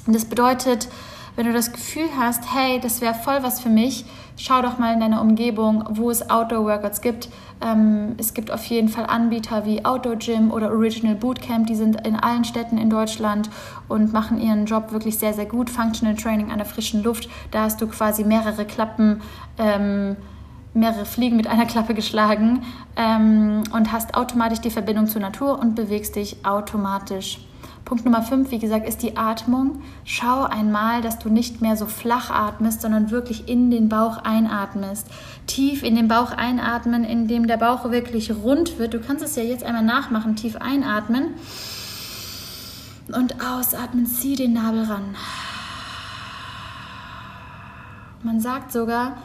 Und 0.08 0.16
das 0.16 0.26
bedeutet, 0.26 0.90
wenn 1.40 1.46
du 1.46 1.54
das 1.54 1.72
Gefühl 1.72 2.10
hast, 2.18 2.54
hey, 2.54 2.82
das 2.82 3.00
wäre 3.00 3.14
voll 3.14 3.42
was 3.44 3.62
für 3.62 3.70
mich, 3.70 4.04
schau 4.36 4.62
doch 4.62 4.78
mal 4.78 4.94
in 4.94 5.00
deiner 5.00 5.22
Umgebung, 5.22 5.86
wo 5.92 6.12
es 6.12 6.30
Outdoor-Workouts 6.30 7.00
gibt. 7.00 7.30
Ähm, 7.62 8.16
es 8.18 8.34
gibt 8.34 8.52
auf 8.52 8.66
jeden 8.66 8.90
Fall 8.90 9.06
Anbieter 9.06 9.66
wie 9.66 9.86
Outdoor 9.86 10.18
Gym 10.18 10.52
oder 10.52 10.70
Original 10.70 11.16
Bootcamp, 11.16 11.68
die 11.68 11.76
sind 11.76 12.06
in 12.06 12.18
allen 12.18 12.44
Städten 12.44 12.78
in 12.78 12.90
Deutschland 12.90 13.50
und 13.88 14.12
machen 14.12 14.42
ihren 14.42 14.66
Job 14.66 14.92
wirklich 14.92 15.18
sehr, 15.18 15.34
sehr 15.34 15.46
gut. 15.46 15.70
Functional 15.70 16.18
Training 16.18 16.52
an 16.52 16.58
der 16.58 16.66
frischen 16.66 17.04
Luft, 17.04 17.30
da 17.52 17.62
hast 17.62 17.80
du 17.80 17.88
quasi 17.88 18.26
mehrere 18.26 18.66
Klappen. 18.66 19.22
Ähm, 19.58 20.18
mehrere 20.74 21.06
Fliegen 21.06 21.38
mit 21.38 21.48
einer 21.48 21.66
Klappe 21.66 21.96
geschlagen 21.96 22.64
ähm, 22.96 23.64
und 23.74 23.92
hast 23.94 24.16
automatisch 24.16 24.60
die 24.60 24.70
Verbindung 24.70 25.08
zur 25.08 25.22
Natur 25.22 25.58
und 25.58 25.74
bewegst 25.74 26.18
dich 26.18 26.46
automatisch. 26.46 27.40
Punkt 27.90 28.06
Nummer 28.06 28.22
5, 28.22 28.52
wie 28.52 28.60
gesagt, 28.60 28.88
ist 28.88 29.02
die 29.02 29.18
Atmung. 29.18 29.82
Schau 30.06 30.44
einmal, 30.44 31.02
dass 31.02 31.18
du 31.18 31.28
nicht 31.28 31.60
mehr 31.60 31.76
so 31.76 31.88
flach 31.88 32.30
atmest, 32.30 32.82
sondern 32.82 33.10
wirklich 33.10 33.50
in 33.50 33.72
den 33.72 33.90
Bauch 33.90 34.20
einatmest. 34.20 35.08
Tief 35.48 35.82
in 35.82 35.96
den 35.96 36.08
Bauch 36.08 36.32
einatmen, 36.32 37.04
indem 37.04 37.48
der 37.48 37.58
Bauch 37.58 37.90
wirklich 37.90 38.32
rund 38.32 38.78
wird. 38.78 38.94
Du 38.94 39.00
kannst 39.00 39.24
es 39.24 39.36
ja 39.36 39.42
jetzt 39.42 39.64
einmal 39.64 39.84
nachmachen. 39.84 40.36
Tief 40.36 40.56
einatmen 40.58 41.34
und 43.12 43.44
ausatmen. 43.44 44.06
Zieh 44.06 44.36
den 44.36 44.54
Nabel 44.54 44.84
ran. 44.84 45.16
Man 48.22 48.40
sagt 48.40 48.72
sogar, 48.72 49.18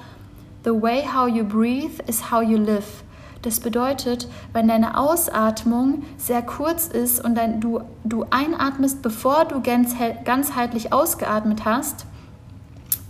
the 0.64 0.70
way 0.70 1.04
how 1.06 1.28
you 1.28 1.44
breathe 1.44 2.02
is 2.06 2.30
how 2.30 2.40
you 2.40 2.56
live. 2.56 3.03
Das 3.44 3.60
bedeutet, 3.60 4.26
wenn 4.54 4.68
deine 4.68 4.96
Ausatmung 4.96 6.02
sehr 6.16 6.40
kurz 6.40 6.86
ist 6.86 7.22
und 7.22 7.34
dann 7.34 7.60
du, 7.60 7.82
du 8.02 8.24
einatmest, 8.30 9.02
bevor 9.02 9.44
du 9.44 9.60
ganzheitlich 9.60 10.94
ausgeatmet 10.94 11.66
hast, 11.66 12.06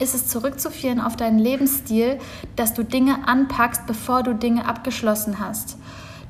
ist 0.01 0.13
es 0.13 0.27
zurückzuführen 0.27 1.01
auf 1.01 1.15
deinen 1.15 1.39
Lebensstil, 1.39 2.19
dass 2.57 2.75
du 2.75 2.83
Dinge 2.83 3.29
anpackst, 3.29 3.87
bevor 3.87 4.25
du 4.25 4.35
Dinge 4.35 4.67
abgeschlossen 4.67 5.39
hast. 5.39 5.79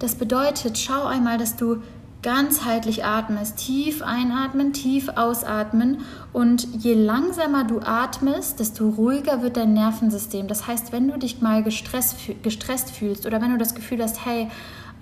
Das 0.00 0.16
bedeutet, 0.16 0.76
schau 0.76 1.06
einmal, 1.06 1.38
dass 1.38 1.56
du 1.56 1.78
ganzheitlich 2.24 3.04
atmest. 3.04 3.58
Tief 3.58 4.02
einatmen, 4.02 4.72
tief 4.72 5.10
ausatmen. 5.14 5.98
Und 6.32 6.66
je 6.82 6.94
langsamer 6.94 7.64
du 7.64 7.80
atmest, 7.80 8.58
desto 8.58 8.88
ruhiger 8.88 9.42
wird 9.42 9.56
dein 9.56 9.74
Nervensystem. 9.74 10.48
Das 10.48 10.66
heißt, 10.66 10.90
wenn 10.90 11.08
du 11.08 11.18
dich 11.18 11.40
mal 11.40 11.62
gestresst, 11.62 12.16
gestresst 12.42 12.90
fühlst 12.90 13.26
oder 13.26 13.40
wenn 13.40 13.52
du 13.52 13.58
das 13.58 13.74
Gefühl 13.74 14.02
hast, 14.02 14.24
hey, 14.24 14.48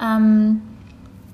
ähm, 0.03 0.61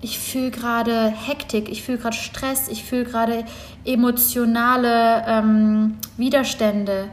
ich 0.01 0.19
fühle 0.21 0.51
gerade 0.51 1.07
Hektik, 1.09 1.69
ich 1.69 1.83
fühle 1.83 1.99
gerade 1.99 2.17
Stress, 2.17 2.69
ich 2.69 2.85
fühle 2.85 3.05
gerade 3.05 3.45
emotionale 3.85 5.25
ähm, 5.27 5.97
Widerstände, 6.17 7.09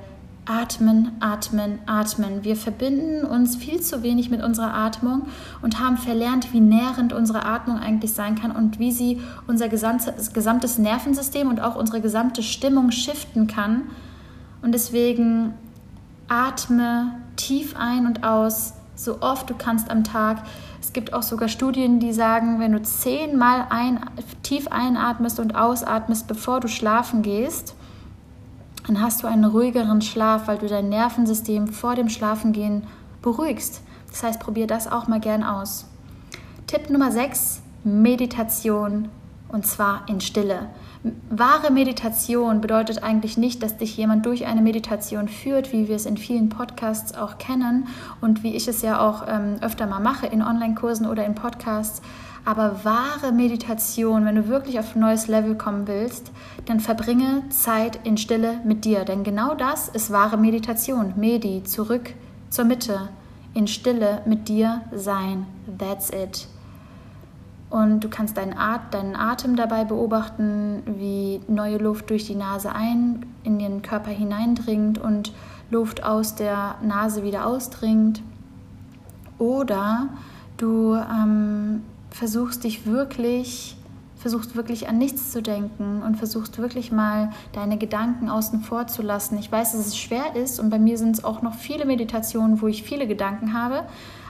Atmen, 0.47 1.13
atmen, 1.21 1.79
atmen. 1.87 2.43
Wir 2.43 2.55
verbinden 2.55 3.25
uns 3.25 3.55
viel 3.55 3.81
zu 3.81 4.03
wenig 4.03 4.29
mit 4.29 4.43
unserer 4.43 4.75
Atmung 4.75 5.23
und 5.63 5.79
haben 5.79 5.97
verlernt, 5.97 6.53
wie 6.53 6.59
nährend 6.59 7.13
unsere 7.13 7.45
Atmung 7.45 7.79
eigentlich 7.79 8.13
sein 8.13 8.35
kann 8.35 8.51
und 8.51 8.77
wie 8.77 8.91
sie 8.91 9.19
unser 9.47 9.69
gesamtes, 9.69 10.77
Nervensystem 10.77 11.49
und 11.49 11.61
auch 11.61 11.75
unsere 11.75 11.99
gesamte 11.99 12.43
Stimmung 12.43 12.91
shiften 12.91 13.47
kann. 13.47 13.83
Und 14.61 14.73
deswegen 14.73 15.55
atme 16.27 17.15
tief 17.37 17.75
ein 17.75 18.05
und 18.05 18.23
aus, 18.23 18.73
so 18.95 19.21
oft 19.21 19.49
du 19.49 19.55
kannst 19.55 19.89
am 19.89 20.03
Tag. 20.03 20.43
Es 20.79 20.93
gibt 20.93 21.11
auch 21.13 21.23
sogar 21.23 21.49
Studien, 21.49 21.99
die 21.99 22.13
sagen, 22.13 22.59
wenn 22.59 22.71
du 22.71 22.83
zehnmal 22.83 23.65
ein, 23.71 23.99
tief 24.43 24.67
einatmest 24.67 25.39
und 25.39 25.55
ausatmest, 25.55 26.27
bevor 26.27 26.59
du 26.59 26.67
schlafen 26.67 27.23
gehst, 27.23 27.75
dann 28.87 29.01
hast 29.01 29.23
du 29.23 29.27
einen 29.27 29.45
ruhigeren 29.45 30.01
Schlaf, 30.01 30.47
weil 30.47 30.57
du 30.57 30.67
dein 30.67 30.89
Nervensystem 30.89 31.67
vor 31.67 31.95
dem 31.95 32.09
Schlafengehen 32.09 32.83
beruhigst. 33.21 33.81
Das 34.09 34.23
heißt, 34.23 34.39
probier 34.39 34.67
das 34.67 34.87
auch 34.87 35.07
mal 35.07 35.19
gern 35.19 35.43
aus. 35.43 35.87
Tipp 36.67 36.89
Nummer 36.89 37.11
6, 37.11 37.61
Meditation 37.83 39.09
und 39.49 39.65
zwar 39.65 40.03
in 40.07 40.21
Stille. 40.21 40.69
Wahre 41.29 41.71
Meditation 41.71 42.61
bedeutet 42.61 43.03
eigentlich 43.03 43.37
nicht, 43.37 43.61
dass 43.61 43.77
dich 43.77 43.95
jemand 43.95 44.25
durch 44.25 44.47
eine 44.47 44.61
Meditation 44.61 45.27
führt, 45.27 45.71
wie 45.71 45.87
wir 45.87 45.95
es 45.95 46.07
in 46.07 46.17
vielen 46.17 46.49
Podcasts 46.49 47.15
auch 47.15 47.37
kennen 47.37 47.87
und 48.21 48.41
wie 48.41 48.55
ich 48.55 48.67
es 48.67 48.81
ja 48.81 48.99
auch 48.99 49.23
ähm, 49.27 49.57
öfter 49.61 49.85
mal 49.85 49.99
mache 49.99 50.25
in 50.25 50.41
Online-Kursen 50.41 51.05
oder 51.05 51.23
in 51.25 51.35
Podcasts, 51.35 52.01
aber 52.45 52.85
wahre 52.85 53.31
Meditation, 53.31 54.25
wenn 54.25 54.35
du 54.35 54.47
wirklich 54.47 54.79
auf 54.79 54.95
ein 54.95 54.99
neues 54.99 55.27
Level 55.27 55.55
kommen 55.55 55.87
willst, 55.87 56.31
dann 56.65 56.79
verbringe 56.79 57.43
Zeit 57.49 57.99
in 58.03 58.17
Stille 58.17 58.59
mit 58.63 58.85
dir. 58.85 59.03
Denn 59.03 59.23
genau 59.23 59.55
das 59.55 59.89
ist 59.89 60.11
wahre 60.11 60.37
Meditation. 60.37 61.13
Medi, 61.15 61.63
zurück 61.63 62.13
zur 62.51 62.65
Mitte, 62.65 63.09
in 63.55 63.67
Stille 63.67 64.21
mit 64.25 64.47
dir 64.47 64.81
sein. 64.93 65.47
That's 65.79 66.11
it. 66.11 66.47
Und 67.71 68.03
du 68.03 68.09
kannst 68.09 68.37
deinen, 68.37 68.53
At 68.53 68.93
deinen 68.93 69.15
Atem 69.15 69.55
dabei 69.55 69.83
beobachten, 69.83 70.83
wie 70.85 71.41
neue 71.47 71.77
Luft 71.77 72.11
durch 72.11 72.25
die 72.25 72.35
Nase 72.35 72.71
ein 72.73 73.25
in 73.43 73.57
den 73.57 73.81
Körper 73.81 74.11
hineindringt 74.11 74.99
und 74.99 75.33
Luft 75.71 76.03
aus 76.03 76.35
der 76.35 76.75
Nase 76.83 77.23
wieder 77.23 77.47
ausdringt. 77.47 78.21
Oder 79.39 80.09
du 80.57 80.93
ähm, 80.93 81.81
versuchst 82.15 82.63
dich 82.63 82.85
wirklich, 82.85 83.75
versuchst 84.15 84.55
wirklich 84.55 84.87
an 84.87 84.97
nichts 84.97 85.31
zu 85.31 85.41
denken 85.41 86.01
und 86.01 86.15
versuchst 86.15 86.57
wirklich 86.57 86.89
mal 86.89 87.31
deine 87.51 87.77
Gedanken 87.77 88.29
außen 88.29 88.61
vor 88.61 88.87
zu 88.87 89.01
lassen. 89.01 89.37
Ich 89.37 89.51
weiß, 89.51 89.73
dass 89.73 89.85
es 89.85 89.97
schwer 89.97 90.33
ist 90.33 90.61
und 90.61 90.69
bei 90.69 90.79
mir 90.79 90.97
sind 90.97 91.17
es 91.17 91.25
auch 91.25 91.41
noch 91.41 91.55
viele 91.55 91.85
Meditationen, 91.85 92.61
wo 92.61 92.67
ich 92.67 92.83
viele 92.83 93.05
Gedanken 93.05 93.53
habe. 93.53 93.83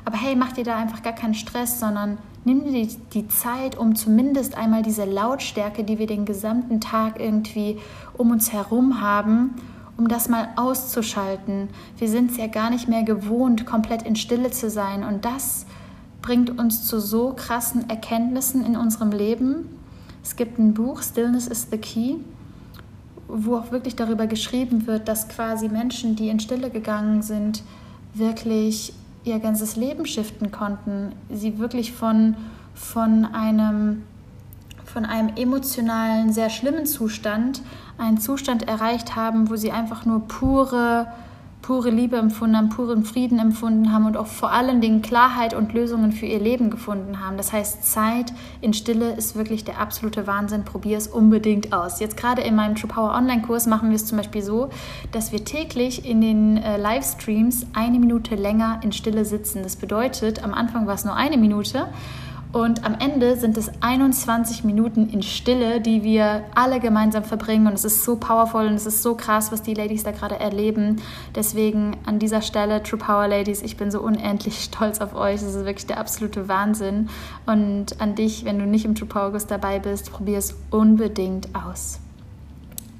Aber 0.04 0.18
hey, 0.18 0.36
mach 0.36 0.54
dir 0.54 0.64
da 0.64 0.78
einfach 0.78 1.04
gar 1.04 1.14
keinen 1.14 1.36
Stress, 1.36 1.80
sondern 1.80 2.18
nimm 2.44 2.64
dir 2.64 2.72
die, 2.72 2.98
die 3.14 3.28
Zeit, 3.28 3.78
um 3.78 3.96
zumindest 3.96 4.58
einmal 4.58 4.82
diese 4.82 5.06
Lautstärke, 5.06 5.84
die 5.84 6.00
wir 6.00 6.08
den 6.08 6.26
gesamten 6.26 6.82
Tag 6.82 7.20
irgendwie 7.20 7.78
um 8.18 8.32
uns 8.32 8.52
herum 8.52 9.00
haben, 9.00 9.54
um 9.96 10.08
das 10.08 10.28
mal 10.28 10.50
auszuschalten. 10.56 11.70
Wir 12.00 12.10
sind 12.10 12.32
es 12.32 12.38
ja 12.38 12.48
gar 12.48 12.72
nicht 12.72 12.88
mehr 12.88 13.04
gewohnt, 13.04 13.68
komplett 13.68 14.02
in 14.02 14.16
Stille 14.16 14.50
zu 14.50 14.72
sein. 14.72 15.04
Und 15.04 15.24
das 15.24 15.68
bringt 16.26 16.58
uns 16.58 16.88
zu 16.88 17.00
so 17.00 17.34
krassen 17.34 17.88
Erkenntnissen 17.88 18.66
in 18.66 18.76
unserem 18.76 19.12
Leben. 19.12 19.70
Es 20.24 20.36
gibt 20.36 20.58
ein 20.58 20.74
Buch, 20.74 21.04
Stillness 21.04 21.46
is 21.46 21.68
the 21.70 21.78
Key, 21.78 22.16
wo 23.28 23.58
auch 23.58 23.72
wirklich 23.72 23.96
darüber 23.96 24.26
geschrieben 24.26 24.88
wird, 24.88 25.08
dass 25.08 25.28
quasi 25.30 25.70
Menschen, 25.70 26.16
die 26.16 26.30
in 26.30 26.40
Stille 26.40 26.72
gegangen 26.72 27.22
sind, 27.22 27.62
wirklich 28.16 28.94
ihr 29.24 29.38
ganzes 29.38 29.76
Leben 29.76 30.08
shiften 30.08 30.52
konnten. 30.52 31.12
Sie 31.30 31.60
wirklich 31.60 31.94
von, 31.94 32.36
von 32.74 33.26
einem 33.26 34.02
von 34.84 35.06
einem 35.06 35.36
emotionalen, 35.36 36.32
sehr 36.32 36.50
schlimmen 36.50 36.86
Zustand 36.86 37.62
einen 37.98 38.18
Zustand 38.20 38.68
erreicht 38.68 39.16
haben, 39.16 39.50
wo 39.50 39.56
sie 39.56 39.72
einfach 39.72 40.06
nur 40.06 40.22
pure 40.28 41.08
pure 41.66 41.90
Liebe 41.90 42.18
empfunden 42.18 42.56
haben, 42.56 42.70
puren 42.70 43.04
Frieden 43.04 43.40
empfunden 43.40 43.92
haben 43.92 44.06
und 44.06 44.18
auch 44.18 44.28
vor 44.28 44.52
allen 44.52 44.82
Dingen 44.82 45.02
Klarheit 45.02 45.56
und 45.56 45.74
Lösungen 45.74 46.12
für 46.12 46.28
ihr 46.28 46.40
Leben 46.40 46.70
gefunden 46.70 47.26
haben. 47.26 47.38
Das 47.38 47.54
heißt, 47.54 47.84
Zeit 47.84 48.32
in 48.62 48.72
Stille 48.72 49.14
ist 49.14 49.36
wirklich 49.36 49.64
der 49.64 49.80
absolute 49.80 50.28
Wahnsinn. 50.28 50.64
Probier 50.64 50.98
es 50.98 51.08
unbedingt 51.08 51.74
aus. 51.74 52.00
Jetzt 52.00 52.18
gerade 52.18 52.44
in 52.44 52.54
meinem 52.54 52.76
True 52.76 52.90
Power 52.90 53.16
Online-Kurs 53.16 53.66
machen 53.66 53.90
wir 53.90 53.96
es 53.96 54.06
zum 54.06 54.20
Beispiel 54.20 54.44
so, 54.44 54.70
dass 55.12 55.32
wir 55.32 55.44
täglich 55.44 56.08
in 56.08 56.22
den 56.22 56.58
äh, 56.58 56.78
Livestreams 56.78 57.66
eine 57.74 57.98
Minute 57.98 58.36
länger 58.36 58.80
in 58.84 58.92
Stille 58.92 59.26
sitzen. 59.26 59.64
Das 59.64 59.76
bedeutet, 59.76 60.44
am 60.44 60.54
Anfang 60.54 60.86
war 60.86 60.94
es 60.94 61.04
nur 61.04 61.16
eine 61.16 61.38
Minute 61.38 61.88
und 62.56 62.86
am 62.86 62.96
Ende 62.98 63.36
sind 63.36 63.58
es 63.58 63.70
21 63.82 64.64
Minuten 64.64 65.10
in 65.10 65.22
Stille, 65.24 65.82
die 65.82 66.04
wir 66.04 66.46
alle 66.56 66.80
gemeinsam 66.80 67.26
verbringen. 67.26 67.68
Und 67.68 67.74
es 67.74 67.84
ist 67.84 68.06
so 68.06 68.16
powerful 68.16 68.66
und 68.66 68.76
es 68.76 68.86
ist 68.86 69.04
so 69.04 69.14
krass, 69.14 69.52
was 69.52 69.62
die 69.62 69.74
Ladies 69.74 70.04
da 70.04 70.12
gerade 70.12 70.40
erleben. 70.40 71.02
Deswegen 71.36 71.98
an 72.06 72.18
dieser 72.18 72.42
Stelle, 72.42 72.82
True 72.82 72.98
Power 72.98 73.28
Ladies, 73.28 73.62
ich 73.62 73.76
bin 73.76 73.92
so 73.92 74.00
unendlich 74.00 74.64
stolz 74.64 75.02
auf 75.02 75.16
euch. 75.16 75.42
Das 75.42 75.54
ist 75.54 75.66
wirklich 75.66 75.86
der 75.86 76.00
absolute 76.00 76.48
Wahnsinn. 76.48 77.10
Und 77.46 78.00
an 78.00 78.16
dich, 78.16 78.46
wenn 78.46 78.58
du 78.58 78.66
nicht 78.66 78.86
im 78.86 78.96
True 78.96 79.10
Power 79.10 79.32
Kurs 79.32 79.48
dabei 79.48 79.80
bist, 79.80 80.14
probier 80.14 80.38
es 80.38 80.56
unbedingt 80.72 81.50
aus. 81.54 82.00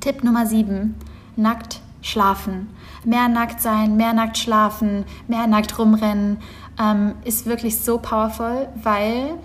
Tipp 0.02 0.22
Nummer 0.26 0.46
7. 0.48 0.96
Nackt 1.38 1.80
schlafen. 2.02 2.68
Mehr 3.06 3.28
nackt 3.28 3.62
sein, 3.62 3.96
mehr 3.96 4.14
nackt 4.14 4.38
schlafen, 4.38 5.06
mehr 5.28 5.48
nackt 5.48 5.78
rumrennen 5.78 6.38
ähm, 6.80 7.16
ist 7.24 7.46
wirklich 7.46 7.80
so 7.80 7.98
powerful, 7.98 8.68
weil 8.82 9.36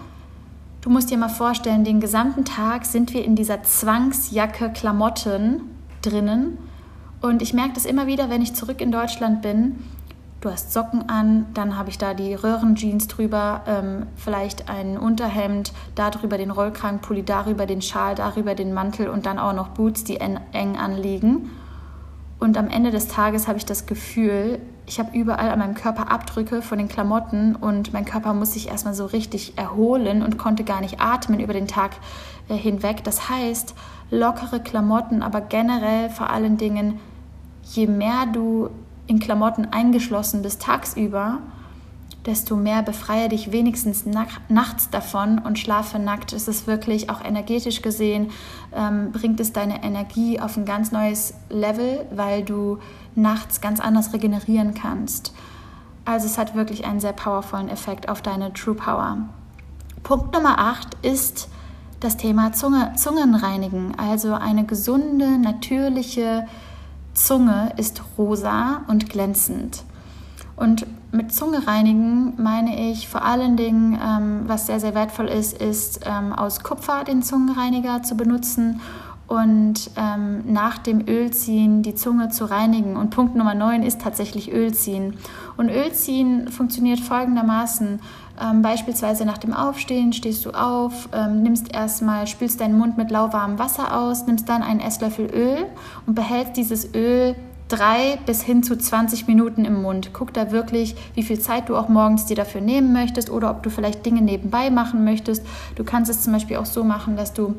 du 0.80 0.90
musst 0.90 1.10
dir 1.10 1.18
mal 1.18 1.28
vorstellen, 1.28 1.84
den 1.84 2.00
gesamten 2.00 2.44
Tag 2.44 2.84
sind 2.84 3.12
wir 3.12 3.24
in 3.24 3.36
dieser 3.36 3.62
Zwangsjacke 3.62 4.70
Klamotten 4.70 5.62
drinnen. 6.02 6.58
Und 7.20 7.42
ich 7.42 7.52
merke 7.52 7.74
das 7.74 7.84
immer 7.84 8.06
wieder, 8.06 8.30
wenn 8.30 8.42
ich 8.42 8.54
zurück 8.54 8.80
in 8.80 8.90
Deutschland 8.90 9.42
bin. 9.42 9.84
Du 10.40 10.50
hast 10.50 10.72
Socken 10.72 11.10
an, 11.10 11.44
dann 11.52 11.76
habe 11.76 11.90
ich 11.90 11.98
da 11.98 12.14
die 12.14 12.32
Röhrenjeans 12.32 13.08
drüber, 13.08 13.60
ähm, 13.66 14.06
vielleicht 14.16 14.70
ein 14.70 14.96
Unterhemd, 14.96 15.74
darüber 15.94 16.38
den 16.38 16.50
Rollkragenpulli, 16.50 17.24
darüber 17.24 17.66
den 17.66 17.82
Schal, 17.82 18.14
darüber 18.14 18.54
den 18.54 18.72
Mantel 18.72 19.10
und 19.10 19.26
dann 19.26 19.38
auch 19.38 19.52
noch 19.52 19.68
Boots, 19.68 20.02
die 20.02 20.16
eng 20.16 20.78
anliegen. 20.78 21.50
Und 22.40 22.56
am 22.56 22.68
Ende 22.68 22.90
des 22.90 23.06
Tages 23.06 23.46
habe 23.46 23.58
ich 23.58 23.66
das 23.66 23.84
Gefühl, 23.84 24.58
ich 24.86 24.98
habe 24.98 25.16
überall 25.16 25.50
an 25.50 25.58
meinem 25.58 25.74
Körper 25.74 26.10
Abdrücke 26.10 26.62
von 26.62 26.78
den 26.78 26.88
Klamotten 26.88 27.54
und 27.54 27.92
mein 27.92 28.06
Körper 28.06 28.32
muss 28.32 28.54
sich 28.54 28.68
erstmal 28.68 28.94
so 28.94 29.04
richtig 29.04 29.56
erholen 29.56 30.22
und 30.22 30.38
konnte 30.38 30.64
gar 30.64 30.80
nicht 30.80 31.00
atmen 31.00 31.38
über 31.38 31.52
den 31.52 31.68
Tag 31.68 31.92
äh, 32.48 32.54
hinweg. 32.54 33.04
Das 33.04 33.28
heißt, 33.28 33.74
lockere 34.10 34.58
Klamotten, 34.60 35.22
aber 35.22 35.42
generell 35.42 36.08
vor 36.08 36.30
allen 36.30 36.56
Dingen, 36.56 36.98
je 37.62 37.86
mehr 37.86 38.26
du 38.32 38.70
in 39.06 39.20
Klamotten 39.20 39.66
eingeschlossen 39.70 40.40
bist 40.40 40.62
tagsüber, 40.62 41.38
desto 42.26 42.54
mehr 42.54 42.82
befreie 42.82 43.28
dich 43.28 43.52
wenigstens 43.52 44.04
nachts 44.48 44.90
davon 44.90 45.38
und 45.38 45.58
schlafe 45.58 45.98
nackt. 45.98 46.32
Es 46.32 46.48
ist 46.48 46.66
wirklich 46.66 47.08
auch 47.08 47.24
energetisch 47.24 47.82
gesehen, 47.82 48.30
ähm, 48.74 49.12
bringt 49.12 49.40
es 49.40 49.52
deine 49.52 49.82
Energie 49.82 50.38
auf 50.38 50.56
ein 50.56 50.64
ganz 50.64 50.92
neues 50.92 51.34
Level, 51.48 52.06
weil 52.10 52.44
du 52.44 52.78
nachts 53.14 53.60
ganz 53.60 53.80
anders 53.80 54.12
regenerieren 54.12 54.74
kannst. 54.74 55.32
Also 56.04 56.26
es 56.26 56.38
hat 56.38 56.54
wirklich 56.54 56.84
einen 56.84 57.00
sehr 57.00 57.12
powervollen 57.12 57.68
Effekt 57.68 58.08
auf 58.08 58.22
deine 58.22 58.52
True 58.52 58.74
Power. 58.74 59.18
Punkt 60.02 60.34
Nummer 60.34 60.58
8 60.58 60.96
ist 61.02 61.48
das 62.00 62.16
Thema 62.16 62.52
Zunge, 62.52 62.92
Zungenreinigen. 62.96 63.98
Also 63.98 64.34
eine 64.34 64.64
gesunde, 64.64 65.38
natürliche 65.38 66.46
Zunge 67.14 67.72
ist 67.76 68.02
rosa 68.16 68.82
und 68.88 69.10
glänzend. 69.10 69.84
Und 70.56 70.86
mit 71.12 71.32
Zunge 71.32 71.66
reinigen 71.66 72.34
meine 72.36 72.90
ich 72.90 73.08
vor 73.08 73.24
allen 73.24 73.56
Dingen, 73.56 73.98
ähm, 74.02 74.42
was 74.46 74.66
sehr, 74.66 74.80
sehr 74.80 74.94
wertvoll 74.94 75.28
ist, 75.28 75.60
ist 75.60 76.00
ähm, 76.06 76.32
aus 76.32 76.62
Kupfer 76.62 77.04
den 77.04 77.22
Zungenreiniger 77.22 78.02
zu 78.02 78.16
benutzen 78.16 78.80
und 79.30 79.92
ähm, 79.96 80.52
nach 80.52 80.78
dem 80.78 81.06
Ölziehen 81.06 81.82
die 81.82 81.94
Zunge 81.94 82.30
zu 82.30 82.46
reinigen. 82.46 82.96
Und 82.96 83.10
Punkt 83.10 83.36
Nummer 83.36 83.54
9 83.54 83.84
ist 83.84 84.00
tatsächlich 84.00 84.52
Ölziehen. 84.52 85.18
Und 85.56 85.68
Ölziehen 85.68 86.48
funktioniert 86.48 86.98
folgendermaßen. 86.98 88.00
Ähm, 88.42 88.62
beispielsweise 88.62 89.24
nach 89.24 89.38
dem 89.38 89.52
Aufstehen 89.52 90.12
stehst 90.12 90.44
du 90.46 90.50
auf, 90.50 91.08
ähm, 91.12 91.42
nimmst 91.42 91.72
erstmal, 91.72 92.26
spülst 92.26 92.60
deinen 92.60 92.76
Mund 92.76 92.98
mit 92.98 93.12
lauwarmem 93.12 93.60
Wasser 93.60 93.96
aus, 93.96 94.26
nimmst 94.26 94.48
dann 94.48 94.62
einen 94.62 94.80
Esslöffel 94.80 95.26
Öl 95.32 95.66
und 96.06 96.14
behältst 96.14 96.56
dieses 96.56 96.92
Öl 96.92 97.36
drei 97.70 98.18
bis 98.26 98.42
hin 98.42 98.62
zu 98.62 98.76
20 98.76 99.26
Minuten 99.26 99.64
im 99.64 99.80
Mund. 99.80 100.10
Guck 100.12 100.34
da 100.34 100.50
wirklich, 100.50 100.96
wie 101.14 101.22
viel 101.22 101.38
Zeit 101.38 101.68
du 101.68 101.76
auch 101.76 101.88
morgens 101.88 102.26
dir 102.26 102.36
dafür 102.36 102.60
nehmen 102.60 102.92
möchtest 102.92 103.30
oder 103.30 103.50
ob 103.50 103.62
du 103.62 103.70
vielleicht 103.70 104.04
Dinge 104.04 104.20
nebenbei 104.20 104.70
machen 104.70 105.04
möchtest. 105.04 105.46
Du 105.76 105.84
kannst 105.84 106.10
es 106.10 106.22
zum 106.22 106.32
Beispiel 106.32 106.56
auch 106.56 106.66
so 106.66 106.84
machen, 106.84 107.16
dass 107.16 107.32
du 107.32 107.54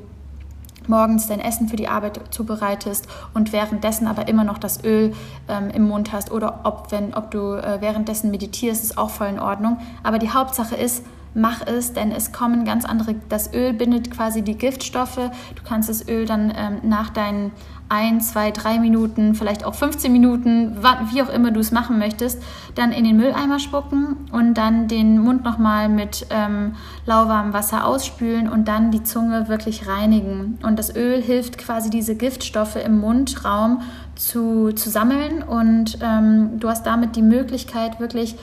morgens 0.88 1.28
dein 1.28 1.40
Essen 1.40 1.68
für 1.70 1.76
die 1.76 1.88
Arbeit 1.88 2.20
zubereitest 2.32 3.08
und 3.34 3.54
währenddessen 3.54 4.08
aber 4.08 4.28
immer 4.28 4.44
noch 4.44 4.58
das 4.58 4.84
Öl 4.84 5.14
ähm, 5.48 5.70
im 5.70 5.88
Mund 5.88 6.12
hast 6.12 6.32
oder 6.32 6.62
ob, 6.64 6.92
wenn, 6.92 7.14
ob 7.14 7.32
du 7.32 7.54
äh, 7.54 7.80
währenddessen 7.82 8.32
meditierst, 8.32 8.84
ist 8.84 8.98
auch 8.98 9.10
voll 9.10 9.28
in 9.28 9.40
Ordnung. 9.40 9.78
Aber 10.04 10.20
die 10.20 10.32
Hauptsache 10.32 10.76
ist, 10.76 11.04
mach 11.34 11.66
es, 11.66 11.94
denn 11.94 12.12
es 12.12 12.32
kommen 12.32 12.66
ganz 12.66 12.86
andere, 12.86 13.16
das 13.30 13.54
Öl 13.54 13.74
bindet 13.74 14.12
quasi 14.12 14.42
die 14.42 14.58
Giftstoffe. 14.58 15.32
Du 15.56 15.64
kannst 15.64 15.90
das 15.90 16.08
Öl 16.08 16.26
dann 16.26 16.54
ähm, 16.56 16.80
nach 16.84 17.10
deinen 17.10 17.52
ein, 17.92 18.22
zwei, 18.22 18.52
drei 18.52 18.80
Minuten, 18.80 19.36
vielleicht 19.36 19.66
auch 19.66 19.76
15 19.76 20.14
Minuten, 20.14 20.78
wie 21.12 21.22
auch 21.22 21.30
immer 21.30 21.52
du 21.52 21.60
es 21.60 21.74
machen 21.74 22.00
möchtest, 22.00 22.42
dann 22.74 22.94
in 22.94 23.04
den 23.04 23.18
Mülleimer 23.18 23.60
spucken 23.60 24.16
und 24.32 24.54
dann 24.54 24.88
den 24.88 25.20
Mund 25.20 25.44
nochmal 25.44 25.90
mit 25.90 26.26
ähm, 26.30 26.76
lauwarmem 27.06 27.52
Wasser 27.52 27.86
ausspülen 27.86 28.48
und 28.48 28.70
dann 28.70 28.92
die 28.92 29.04
Zunge 29.04 29.50
wirklich 29.50 29.90
reinigen. 29.90 30.58
Und 30.64 30.80
das 30.80 30.96
Öl 30.96 31.22
hilft 31.22 31.58
quasi 31.58 31.90
diese 31.90 32.16
Giftstoffe 32.16 32.78
im 32.78 33.02
Mundraum 33.02 33.82
zu, 34.16 34.72
zu 34.72 34.90
sammeln 34.90 35.44
und 35.44 35.98
ähm, 36.02 36.62
du 36.62 36.70
hast 36.70 36.86
damit 36.86 37.18
die 37.18 37.22
Möglichkeit 37.22 38.00
wirklich 38.00 38.38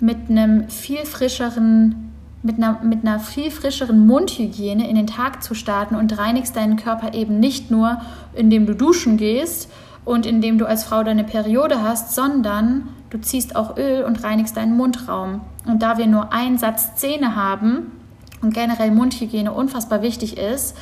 mit 0.00 0.30
einem 0.30 0.70
viel 0.70 1.04
frischeren 1.04 2.09
mit 2.42 2.56
einer, 2.56 2.80
mit 2.82 3.04
einer 3.04 3.20
viel 3.20 3.50
frischeren 3.50 4.06
Mundhygiene 4.06 4.88
in 4.88 4.96
den 4.96 5.06
Tag 5.06 5.42
zu 5.42 5.54
starten 5.54 5.94
und 5.94 6.16
reinigst 6.18 6.56
deinen 6.56 6.76
Körper 6.76 7.14
eben 7.14 7.38
nicht 7.38 7.70
nur, 7.70 8.00
indem 8.34 8.66
du 8.66 8.74
duschen 8.74 9.16
gehst 9.16 9.70
und 10.04 10.24
indem 10.24 10.58
du 10.58 10.66
als 10.66 10.84
Frau 10.84 11.02
deine 11.02 11.24
Periode 11.24 11.82
hast, 11.82 12.14
sondern 12.14 12.88
du 13.10 13.20
ziehst 13.20 13.56
auch 13.56 13.76
Öl 13.76 14.04
und 14.04 14.24
reinigst 14.24 14.56
deinen 14.56 14.76
Mundraum. 14.76 15.42
Und 15.66 15.82
da 15.82 15.98
wir 15.98 16.06
nur 16.06 16.32
einen 16.32 16.56
Satz 16.56 16.96
Zähne 16.96 17.36
haben 17.36 17.92
und 18.40 18.54
generell 18.54 18.90
Mundhygiene 18.90 19.52
unfassbar 19.52 20.00
wichtig 20.00 20.38
ist, 20.38 20.76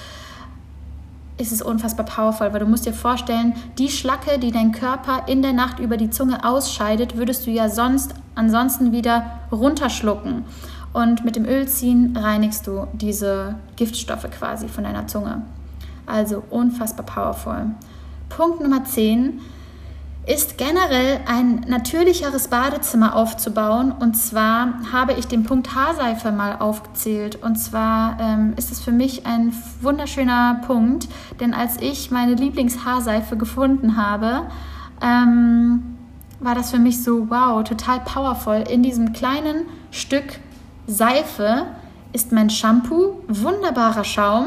ist 1.39 1.53
es 1.53 1.63
unfassbar 1.63 2.05
powerful, 2.05 2.53
weil 2.53 2.61
du 2.61 2.67
musst 2.67 2.87
dir 2.87 2.93
vorstellen, 2.93 3.55
die 3.79 3.89
Schlacke, 3.89 4.39
die 4.39 4.51
dein 4.51 4.73
Körper 4.73 5.25
in 5.29 5.41
der 5.41 5.53
Nacht 5.53 5.79
über 5.79 5.97
die 5.97 6.11
Zunge 6.11 6.45
ausscheidet, 6.45 7.17
würdest 7.17 7.47
du 7.47 7.51
ja 7.51 7.69
sonst 7.69 8.15
ansonsten 8.35 8.93
wieder 8.93 9.39
runterschlucken. 9.53 10.45
Und 10.93 11.25
mit 11.25 11.37
dem 11.37 11.45
Ölziehen 11.45 12.17
reinigst 12.17 12.67
du 12.67 12.87
diese 12.93 13.57
Giftstoffe 13.77 14.29
quasi 14.31 14.69
von 14.69 14.85
deiner 14.85 15.07
Zunge. 15.07 15.43
Also 16.07 16.43
unfassbar 16.51 17.05
powerful. 17.05 17.67
Punkt 18.29 18.61
Nummer 18.61 18.85
10 18.85 19.41
ist 20.29 20.59
generell 20.59 21.21
ein 21.27 21.65
natürlicheres 21.69 22.49
Badezimmer 22.49 23.17
aufzubauen. 23.17 23.93
Und 23.93 24.15
zwar 24.15 24.75
habe 24.93 25.15
ich 25.15 25.27
den 25.27 25.45
Punkt 25.45 25.75
Haarseife 25.75 26.33
mal 26.33 26.57
aufgezählt. 26.59 27.43
Und 27.43 27.57
zwar 27.57 28.19
ähm, 28.21 28.53
ist 28.57 28.71
es 28.71 28.81
für 28.81 28.93
mich 28.93 29.25
ein 29.27 29.55
wunderschöner 29.81 30.61
Punkt, 30.67 31.09
denn 31.41 31.55
als 31.55 31.81
ich 31.81 32.11
meine 32.11 32.35
Lieblingshaarseife 32.35 33.39
gefunden 33.39 33.97
habe, 33.97 34.43
ähm, 35.01 35.97
war 36.41 36.55
das 36.55 36.71
für 36.71 36.79
mich 36.79 37.03
so, 37.03 37.31
wow, 37.31 37.65
total 37.65 38.01
powerful 38.01 38.65
in 38.69 38.83
diesem 38.83 39.15
kleinen 39.15 39.63
Stück 39.91 40.41
Seife 40.91 41.67
ist 42.15 42.33
mein 42.33 42.49
Shampoo, 42.49 43.23
wunderbarer 43.29 44.05
Schaum, 44.05 44.47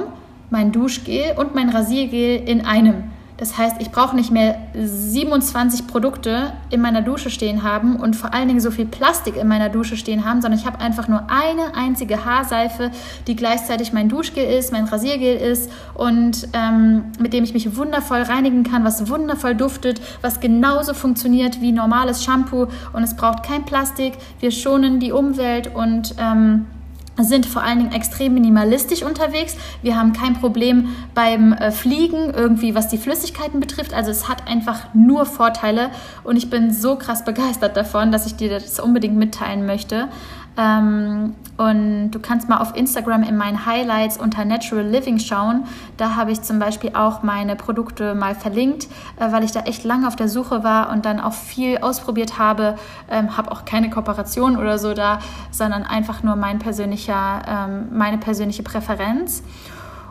mein 0.50 0.72
Duschgel 0.72 1.36
und 1.38 1.54
mein 1.54 1.70
Rasiergel 1.70 2.50
in 2.50 2.66
einem. 2.66 3.11
Das 3.42 3.58
heißt, 3.58 3.78
ich 3.80 3.90
brauche 3.90 4.16
nicht 4.16 4.30
mehr 4.30 4.56
27 4.76 5.88
Produkte 5.88 6.54
in 6.70 6.80
meiner 6.80 7.02
Dusche 7.02 7.32
stehen 7.32 7.64
haben 7.64 7.96
und 7.96 8.16
vor 8.16 8.36
allen 8.36 8.48
Dingen 8.48 8.60
so 8.60 8.70
viel 8.70 8.86
Plastik 8.86 9.36
in 9.36 9.48
meiner 9.48 9.70
Dusche 9.70 9.98
stehen 9.98 10.26
haben, 10.26 10.44
sondern 10.44 10.60
ich 10.60 10.68
habe 10.68 10.80
einfach 10.80 11.08
nur 11.08 11.24
eine 11.28 11.74
einzige 11.74 12.24
Haarseife, 12.24 12.92
die 13.26 13.36
gleichzeitig 13.36 13.94
mein 13.94 14.10
Duschgel 14.10 14.44
ist, 14.44 14.72
mein 14.72 14.86
Rasiergel 14.86 15.38
ist 15.38 15.72
und 15.96 16.50
ähm, 16.54 17.06
mit 17.18 17.34
dem 17.34 17.44
ich 17.44 17.56
mich 17.56 17.76
wundervoll 17.76 18.22
reinigen 18.22 18.62
kann, 18.64 18.84
was 18.84 19.10
wundervoll 19.10 19.56
duftet, 19.56 20.00
was 20.22 20.40
genauso 20.40 20.94
funktioniert 20.94 21.62
wie 21.62 21.72
normales 21.72 22.24
Shampoo 22.24 22.68
und 22.94 23.02
es 23.02 23.16
braucht 23.16 23.42
kein 23.42 23.66
Plastik. 23.66 24.20
Wir 24.40 24.52
schonen 24.52 25.00
die 25.00 25.14
Umwelt 25.14 25.74
und 25.74 26.14
ähm, 26.20 26.68
sind 27.20 27.46
vor 27.46 27.62
allen 27.62 27.80
Dingen 27.80 27.92
extrem 27.92 28.34
minimalistisch 28.34 29.04
unterwegs. 29.04 29.56
Wir 29.82 29.98
haben 29.98 30.14
kein 30.14 30.34
Problem 30.40 30.96
beim 31.14 31.54
äh, 31.54 31.72
Fliegen, 31.72 32.34
irgendwie 32.34 32.74
was 32.74 32.88
die 32.88 32.98
Flüssigkeiten 32.98 33.60
betrifft. 33.60 33.94
Also 33.94 34.12
es 34.12 34.30
hat 34.30 34.48
einfach 34.48 34.94
nur 34.94 35.26
Vorteile 35.26 35.92
und 36.24 36.38
ich 36.38 36.50
bin 36.50 36.74
so 36.74 36.96
krass 36.96 37.26
begeistert 37.26 37.76
davon, 37.76 38.12
dass 38.12 38.26
ich 38.26 38.36
dir 38.36 38.50
das 38.50 38.80
unbedingt 38.80 39.16
mitteilen 39.16 39.66
möchte. 39.66 40.08
Ähm, 40.58 41.36
und 41.58 42.12
du 42.12 42.20
kannst 42.20 42.50
mal 42.50 42.58
auf 42.58 42.76
Instagram 42.76 43.24
in 43.24 43.38
meinen 43.38 43.66
Highlights 43.66 44.18
unter 44.18 44.46
Natural 44.46 44.86
Living 44.86 45.20
schauen. 45.20 45.66
Da 45.98 46.16
habe 46.16 46.32
ich 46.32 46.42
zum 46.42 46.60
Beispiel 46.60 46.92
auch 46.96 47.24
meine 47.24 47.56
Produkte 47.56 48.16
mal 48.16 48.36
verlinkt, 48.36 48.88
äh, 49.20 49.32
weil 49.32 49.44
ich 49.44 49.52
da 49.52 49.62
echt 49.62 49.84
lange 49.84 50.08
auf 50.08 50.16
der 50.16 50.28
Suche 50.28 50.64
war 50.64 50.90
und 50.92 51.06
dann 51.06 51.20
auch 51.20 51.34
viel 51.34 51.78
ausprobiert 51.78 52.38
habe. 52.38 52.76
Ähm, 53.10 53.38
habe 53.38 53.52
auch 53.52 53.64
keine 53.66 53.90
Kooperation 53.90 54.58
oder 54.58 54.78
so 54.78 54.94
da, 54.94 55.20
sondern 55.52 55.84
einfach 55.84 56.24
nur 56.24 56.36
mein 56.36 56.60
persönlicher, 56.60 57.42
ähm, 57.48 57.98
meine 57.98 58.18
persönliche 58.18 58.64
Präferenz. 58.64 59.44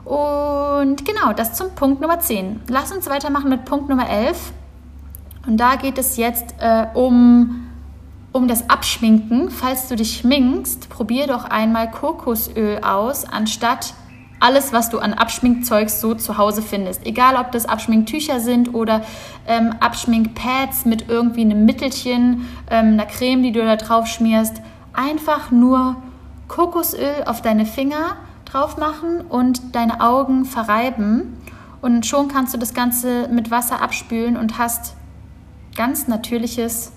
Und 0.04 1.04
genau, 1.04 1.32
das 1.36 1.52
zum 1.52 1.70
Punkt 1.74 2.00
Nummer 2.00 2.20
10. 2.20 2.62
Lass 2.68 2.90
uns 2.92 3.08
weitermachen 3.08 3.50
mit 3.50 3.64
Punkt 3.64 3.88
Nummer 3.88 4.08
11. 4.08 4.52
Und 5.46 5.58
da 5.58 5.76
geht 5.76 5.98
es 5.98 6.16
jetzt 6.16 6.54
äh, 6.58 6.86
um 6.94 7.69
um 8.32 8.46
das 8.46 8.70
Abschminken, 8.70 9.50
falls 9.50 9.88
du 9.88 9.96
dich 9.96 10.18
schminkst, 10.18 10.88
probier 10.88 11.26
doch 11.26 11.44
einmal 11.44 11.90
Kokosöl 11.90 12.78
aus, 12.82 13.24
anstatt 13.24 13.94
alles, 14.40 14.72
was 14.72 14.88
du 14.88 14.98
an 14.98 15.12
Abschminkzeug 15.12 15.90
so 15.90 16.14
zu 16.14 16.38
Hause 16.38 16.62
findest. 16.62 17.06
Egal, 17.06 17.36
ob 17.36 17.52
das 17.52 17.66
Abschminktücher 17.66 18.40
sind 18.40 18.74
oder 18.74 19.02
ähm, 19.46 19.74
Abschminkpads 19.80 20.86
mit 20.86 21.08
irgendwie 21.08 21.42
einem 21.42 21.66
Mittelchen, 21.66 22.48
ähm, 22.70 22.94
einer 22.94 23.06
Creme, 23.06 23.42
die 23.42 23.52
du 23.52 23.62
da 23.62 23.76
drauf 23.76 24.06
schmierst. 24.06 24.62
Einfach 24.94 25.50
nur 25.50 25.96
Kokosöl 26.48 27.24
auf 27.26 27.42
deine 27.42 27.66
Finger 27.66 28.16
drauf 28.46 28.78
machen 28.78 29.20
und 29.28 29.74
deine 29.74 30.00
Augen 30.00 30.46
verreiben. 30.46 31.36
Und 31.82 32.06
schon 32.06 32.28
kannst 32.28 32.54
du 32.54 32.58
das 32.58 32.72
Ganze 32.72 33.28
mit 33.28 33.50
Wasser 33.50 33.82
abspülen 33.82 34.36
und 34.36 34.58
hast 34.58 34.94
ganz 35.76 36.08
natürliches 36.08 36.92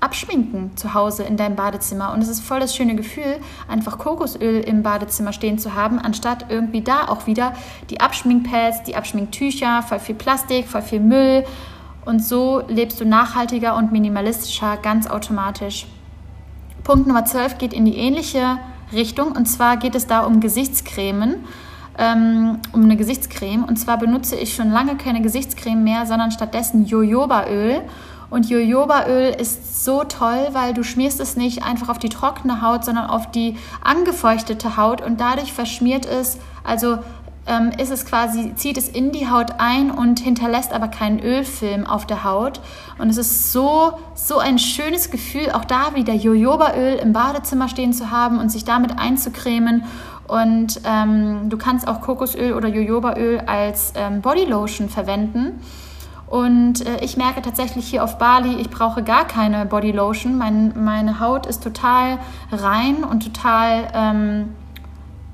abschminken 0.00 0.76
zu 0.76 0.94
Hause 0.94 1.22
in 1.22 1.36
deinem 1.36 1.56
Badezimmer. 1.56 2.12
Und 2.12 2.22
es 2.22 2.28
ist 2.28 2.40
voll 2.40 2.60
das 2.60 2.74
schöne 2.74 2.96
Gefühl, 2.96 3.38
einfach 3.68 3.98
Kokosöl 3.98 4.60
im 4.60 4.82
Badezimmer 4.82 5.32
stehen 5.32 5.58
zu 5.58 5.74
haben, 5.74 5.98
anstatt 5.98 6.46
irgendwie 6.48 6.82
da 6.82 7.08
auch 7.08 7.26
wieder 7.26 7.52
die 7.90 8.00
Abschminkpads, 8.00 8.84
die 8.84 8.96
Abschminktücher, 8.96 9.82
voll 9.82 9.98
viel 9.98 10.14
Plastik, 10.14 10.66
voll 10.68 10.82
viel 10.82 11.00
Müll. 11.00 11.44
Und 12.04 12.24
so 12.24 12.62
lebst 12.68 13.00
du 13.00 13.04
nachhaltiger 13.04 13.76
und 13.76 13.92
minimalistischer 13.92 14.78
ganz 14.78 15.06
automatisch. 15.06 15.86
Punkt 16.82 17.06
Nummer 17.06 17.24
12 17.24 17.58
geht 17.58 17.74
in 17.74 17.84
die 17.84 17.96
ähnliche 17.96 18.58
Richtung. 18.92 19.32
Und 19.32 19.46
zwar 19.46 19.76
geht 19.76 19.94
es 19.94 20.06
da 20.06 20.20
um 20.20 20.40
Gesichtscremen 20.40 21.44
ähm, 22.00 22.58
um 22.72 22.82
eine 22.84 22.96
Gesichtscreme. 22.96 23.64
Und 23.64 23.76
zwar 23.76 23.98
benutze 23.98 24.34
ich 24.34 24.54
schon 24.54 24.70
lange 24.70 24.96
keine 24.96 25.20
Gesichtscreme 25.20 25.84
mehr, 25.84 26.06
sondern 26.06 26.30
stattdessen 26.30 26.86
Jojobaöl. 26.86 27.82
Und 28.30 28.48
Jojobaöl 28.48 29.34
ist 29.38 29.84
so 29.84 30.04
toll, 30.04 30.48
weil 30.52 30.72
du 30.72 30.84
schmierst 30.84 31.20
es 31.20 31.36
nicht 31.36 31.64
einfach 31.64 31.88
auf 31.88 31.98
die 31.98 32.08
trockene 32.08 32.62
Haut, 32.62 32.84
sondern 32.84 33.06
auf 33.06 33.30
die 33.30 33.56
angefeuchtete 33.82 34.76
Haut 34.76 35.00
und 35.00 35.20
dadurch 35.20 35.52
verschmiert 35.52 36.06
es, 36.06 36.38
also 36.62 36.98
ähm, 37.46 37.72
ist 37.78 37.90
es 37.90 38.06
quasi, 38.06 38.54
zieht 38.54 38.76
es 38.76 38.88
in 38.88 39.10
die 39.10 39.28
Haut 39.28 39.54
ein 39.58 39.90
und 39.90 40.20
hinterlässt 40.20 40.72
aber 40.72 40.88
keinen 40.88 41.20
Ölfilm 41.20 41.86
auf 41.86 42.06
der 42.06 42.22
Haut. 42.22 42.60
Und 42.98 43.10
es 43.10 43.16
ist 43.16 43.52
so, 43.52 43.92
so 44.14 44.38
ein 44.38 44.58
schönes 44.58 45.10
Gefühl, 45.10 45.50
auch 45.52 45.64
da 45.64 45.94
wieder 45.94 46.14
Jojobaöl 46.14 46.94
im 46.96 47.12
Badezimmer 47.12 47.68
stehen 47.68 47.92
zu 47.92 48.10
haben 48.10 48.38
und 48.38 48.50
sich 48.50 48.64
damit 48.64 48.98
einzucremen. 48.98 49.84
Und 50.28 50.80
ähm, 50.84 51.48
du 51.48 51.56
kannst 51.56 51.88
auch 51.88 52.02
Kokosöl 52.02 52.52
oder 52.52 52.68
Jojobaöl 52.68 53.40
als 53.40 53.92
ähm, 53.96 54.20
Bodylotion 54.20 54.88
verwenden. 54.88 55.60
Und 56.30 56.86
äh, 56.86 57.04
ich 57.04 57.16
merke 57.16 57.42
tatsächlich 57.42 57.88
hier 57.88 58.04
auf 58.04 58.16
Bali, 58.16 58.54
ich 58.54 58.70
brauche 58.70 59.02
gar 59.02 59.26
keine 59.26 59.66
Bodylotion. 59.66 60.38
Mein, 60.38 60.72
meine 60.82 61.18
Haut 61.18 61.44
ist 61.44 61.62
total 61.62 62.18
rein 62.52 63.02
und 63.02 63.24
total, 63.24 63.88
ähm, 63.92 64.54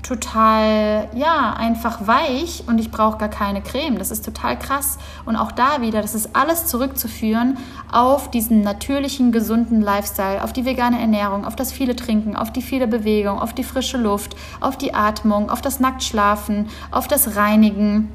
total, 0.02 1.10
ja, 1.14 1.52
einfach 1.52 2.06
weich 2.06 2.64
und 2.66 2.78
ich 2.78 2.90
brauche 2.90 3.18
gar 3.18 3.28
keine 3.28 3.60
Creme. 3.60 3.98
Das 3.98 4.10
ist 4.10 4.24
total 4.24 4.58
krass. 4.58 4.96
Und 5.26 5.36
auch 5.36 5.52
da 5.52 5.82
wieder, 5.82 6.00
das 6.00 6.14
ist 6.14 6.34
alles 6.34 6.64
zurückzuführen 6.64 7.58
auf 7.92 8.30
diesen 8.30 8.62
natürlichen, 8.62 9.32
gesunden 9.32 9.82
Lifestyle, 9.82 10.42
auf 10.42 10.54
die 10.54 10.64
vegane 10.64 10.98
Ernährung, 10.98 11.44
auf 11.44 11.56
das 11.56 11.72
viele 11.72 11.94
Trinken, 11.94 12.36
auf 12.36 12.54
die 12.54 12.62
viele 12.62 12.86
Bewegung, 12.86 13.38
auf 13.38 13.52
die 13.52 13.64
frische 13.64 13.98
Luft, 13.98 14.34
auf 14.60 14.78
die 14.78 14.94
Atmung, 14.94 15.50
auf 15.50 15.60
das 15.60 15.78
Nacktschlafen, 15.78 16.68
auf 16.90 17.06
das 17.06 17.36
Reinigen 17.36 18.08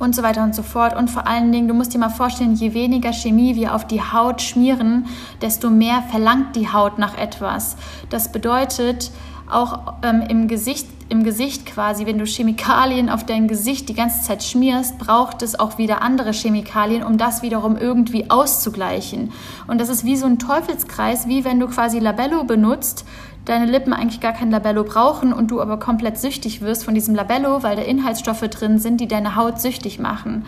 und 0.00 0.16
so 0.16 0.22
weiter 0.22 0.42
und 0.42 0.54
so 0.54 0.62
fort. 0.62 0.96
Und 0.96 1.08
vor 1.08 1.28
allen 1.28 1.52
Dingen, 1.52 1.68
du 1.68 1.74
musst 1.74 1.94
dir 1.94 1.98
mal 1.98 2.08
vorstellen, 2.08 2.54
je 2.54 2.74
weniger 2.74 3.12
Chemie 3.12 3.54
wir 3.54 3.74
auf 3.74 3.86
die 3.86 4.02
Haut 4.02 4.42
schmieren, 4.42 5.06
desto 5.40 5.70
mehr 5.70 6.02
verlangt 6.10 6.56
die 6.56 6.72
Haut 6.72 6.98
nach 6.98 7.16
etwas. 7.16 7.76
Das 8.08 8.32
bedeutet, 8.32 9.12
auch 9.52 9.94
ähm, 10.02 10.22
im 10.28 10.48
Gesicht 10.48 10.86
im 11.10 11.24
Gesicht 11.24 11.66
quasi, 11.66 12.06
wenn 12.06 12.18
du 12.18 12.24
Chemikalien 12.24 13.10
auf 13.10 13.26
dein 13.26 13.48
Gesicht 13.48 13.88
die 13.88 13.94
ganze 13.94 14.22
Zeit 14.22 14.44
schmierst, 14.44 14.96
braucht 14.98 15.42
es 15.42 15.58
auch 15.58 15.76
wieder 15.76 16.02
andere 16.02 16.32
Chemikalien, 16.32 17.02
um 17.02 17.18
das 17.18 17.42
wiederum 17.42 17.76
irgendwie 17.76 18.30
auszugleichen. 18.30 19.32
Und 19.66 19.80
das 19.80 19.88
ist 19.88 20.04
wie 20.04 20.16
so 20.16 20.26
ein 20.26 20.38
Teufelskreis, 20.38 21.26
wie 21.26 21.44
wenn 21.44 21.58
du 21.58 21.66
quasi 21.66 21.98
Labello 21.98 22.44
benutzt, 22.44 23.04
deine 23.44 23.66
Lippen 23.66 23.92
eigentlich 23.92 24.20
gar 24.20 24.32
kein 24.32 24.52
Labello 24.52 24.84
brauchen 24.84 25.32
und 25.32 25.50
du 25.50 25.60
aber 25.60 25.80
komplett 25.80 26.16
süchtig 26.16 26.60
wirst 26.60 26.84
von 26.84 26.94
diesem 26.94 27.16
Labello, 27.16 27.64
weil 27.64 27.74
da 27.74 27.82
Inhaltsstoffe 27.82 28.48
drin 28.48 28.78
sind, 28.78 29.00
die 29.00 29.08
deine 29.08 29.34
Haut 29.34 29.60
süchtig 29.60 29.98
machen. 29.98 30.46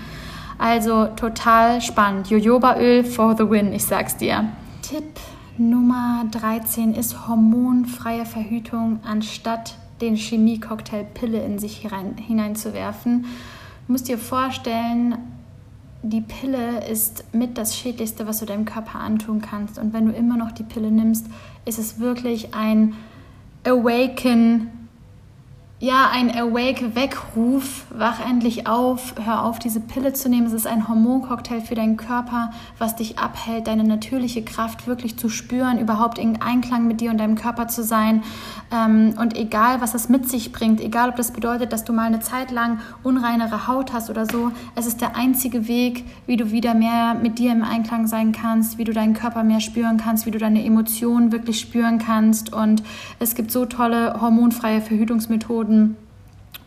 Also 0.58 1.06
total 1.16 1.80
spannend. 1.80 2.30
Jojobaöl 2.30 3.02
for 3.02 3.36
the 3.36 3.50
win, 3.50 3.72
ich 3.72 3.84
sag's 3.84 4.16
dir. 4.16 4.44
Tipp 4.82 5.18
Nummer 5.58 6.24
13 6.30 6.94
ist 6.94 7.28
hormonfreie 7.28 8.24
Verhütung 8.24 9.00
anstatt 9.04 9.76
den 10.00 10.16
Chemie-Cocktail 10.16 11.04
Pille 11.04 11.44
in 11.44 11.58
sich 11.58 11.78
hinein, 11.78 12.16
hineinzuwerfen. 12.16 13.26
Du 13.86 13.92
musst 13.92 14.08
dir 14.08 14.18
vorstellen, 14.18 15.18
die 16.02 16.22
Pille 16.22 16.84
ist 16.88 17.24
mit 17.34 17.58
das 17.58 17.76
Schädlichste, 17.76 18.26
was 18.26 18.40
du 18.40 18.46
deinem 18.46 18.64
Körper 18.64 18.98
antun 18.98 19.40
kannst. 19.42 19.78
Und 19.78 19.92
wenn 19.92 20.06
du 20.06 20.12
immer 20.12 20.36
noch 20.36 20.52
die 20.52 20.64
Pille 20.64 20.90
nimmst, 20.90 21.26
ist 21.64 21.78
es 21.78 22.00
wirklich 22.00 22.54
ein 22.54 22.94
Awaken 23.64 24.68
ja, 25.82 26.10
ein 26.12 26.30
Awake-Weckruf, 26.30 27.86
wach 27.90 28.24
endlich 28.24 28.68
auf, 28.68 29.14
hör 29.24 29.44
auf, 29.44 29.58
diese 29.58 29.80
Pille 29.80 30.12
zu 30.12 30.28
nehmen. 30.28 30.46
Es 30.46 30.52
ist 30.52 30.68
ein 30.68 30.86
Hormoncocktail 30.86 31.60
für 31.60 31.74
deinen 31.74 31.96
Körper, 31.96 32.52
was 32.78 32.94
dich 32.94 33.18
abhält, 33.18 33.66
deine 33.66 33.82
natürliche 33.82 34.44
Kraft 34.44 34.86
wirklich 34.86 35.18
zu 35.18 35.28
spüren, 35.28 35.80
überhaupt 35.80 36.20
in 36.20 36.40
Einklang 36.40 36.86
mit 36.86 37.00
dir 37.00 37.10
und 37.10 37.18
deinem 37.18 37.34
Körper 37.34 37.66
zu 37.66 37.82
sein. 37.82 38.22
Ähm, 38.70 39.14
und 39.18 39.36
egal, 39.36 39.80
was 39.80 39.90
das 39.90 40.08
mit 40.08 40.28
sich 40.28 40.52
bringt, 40.52 40.80
egal, 40.80 41.08
ob 41.08 41.16
das 41.16 41.32
bedeutet, 41.32 41.72
dass 41.72 41.82
du 41.82 41.92
mal 41.92 42.06
eine 42.06 42.20
Zeit 42.20 42.52
lang 42.52 42.78
unreinere 43.02 43.66
Haut 43.66 43.92
hast 43.92 44.08
oder 44.08 44.24
so, 44.24 44.52
es 44.76 44.86
ist 44.86 45.00
der 45.00 45.16
einzige 45.16 45.66
Weg, 45.66 46.04
wie 46.26 46.36
du 46.36 46.52
wieder 46.52 46.74
mehr 46.74 47.14
mit 47.14 47.40
dir 47.40 47.50
im 47.50 47.64
Einklang 47.64 48.06
sein 48.06 48.30
kannst, 48.30 48.78
wie 48.78 48.84
du 48.84 48.92
deinen 48.92 49.14
Körper 49.14 49.42
mehr 49.42 49.58
spüren 49.58 49.96
kannst, 49.96 50.26
wie 50.26 50.30
du 50.30 50.38
deine 50.38 50.64
Emotionen 50.64 51.32
wirklich 51.32 51.58
spüren 51.58 51.98
kannst. 51.98 52.52
Und 52.52 52.84
es 53.18 53.34
gibt 53.34 53.50
so 53.50 53.66
tolle 53.66 54.20
hormonfreie 54.20 54.80
Verhütungsmethoden 54.80 55.71
Methoden. 55.72 55.96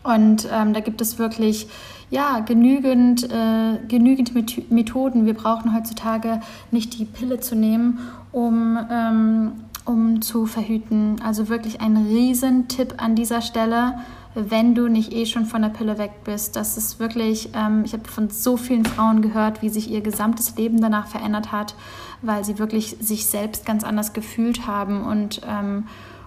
Und 0.02 0.48
ähm, 0.52 0.72
da 0.72 0.80
gibt 0.80 1.00
es 1.00 1.18
wirklich 1.18 1.68
ja, 2.10 2.38
genügend, 2.40 3.24
äh, 3.24 3.78
genügend 3.88 4.32
Methoden. 4.70 5.26
Wir 5.26 5.34
brauchen 5.34 5.74
heutzutage 5.74 6.40
nicht 6.70 6.96
die 6.98 7.04
Pille 7.04 7.40
zu 7.40 7.56
nehmen, 7.56 7.98
um, 8.30 8.78
ähm, 8.88 9.52
um 9.84 10.22
zu 10.22 10.46
verhüten. 10.46 11.16
Also 11.24 11.48
wirklich 11.48 11.80
ein 11.80 11.96
Riesentipp 11.96 12.94
an 12.98 13.16
dieser 13.16 13.40
Stelle, 13.40 13.94
wenn 14.36 14.76
du 14.76 14.86
nicht 14.86 15.12
eh 15.12 15.26
schon 15.26 15.46
von 15.46 15.62
der 15.62 15.70
Pille 15.70 15.98
weg 15.98 16.12
bist. 16.22 16.54
Das 16.54 16.76
ist 16.76 17.00
wirklich, 17.00 17.50
ähm, 17.54 17.82
ich 17.84 17.92
habe 17.92 18.04
von 18.04 18.30
so 18.30 18.56
vielen 18.56 18.84
Frauen 18.84 19.20
gehört, 19.22 19.62
wie 19.62 19.68
sich 19.70 19.90
ihr 19.90 20.02
gesamtes 20.02 20.56
Leben 20.56 20.80
danach 20.80 21.08
verändert 21.08 21.50
hat, 21.50 21.74
weil 22.22 22.44
sie 22.44 22.60
wirklich 22.60 22.98
sich 23.00 23.26
selbst 23.26 23.66
ganz 23.66 23.82
anders 23.82 24.12
gefühlt 24.12 24.68
haben 24.68 25.02
und 25.02 25.40
ähm, 25.48 25.86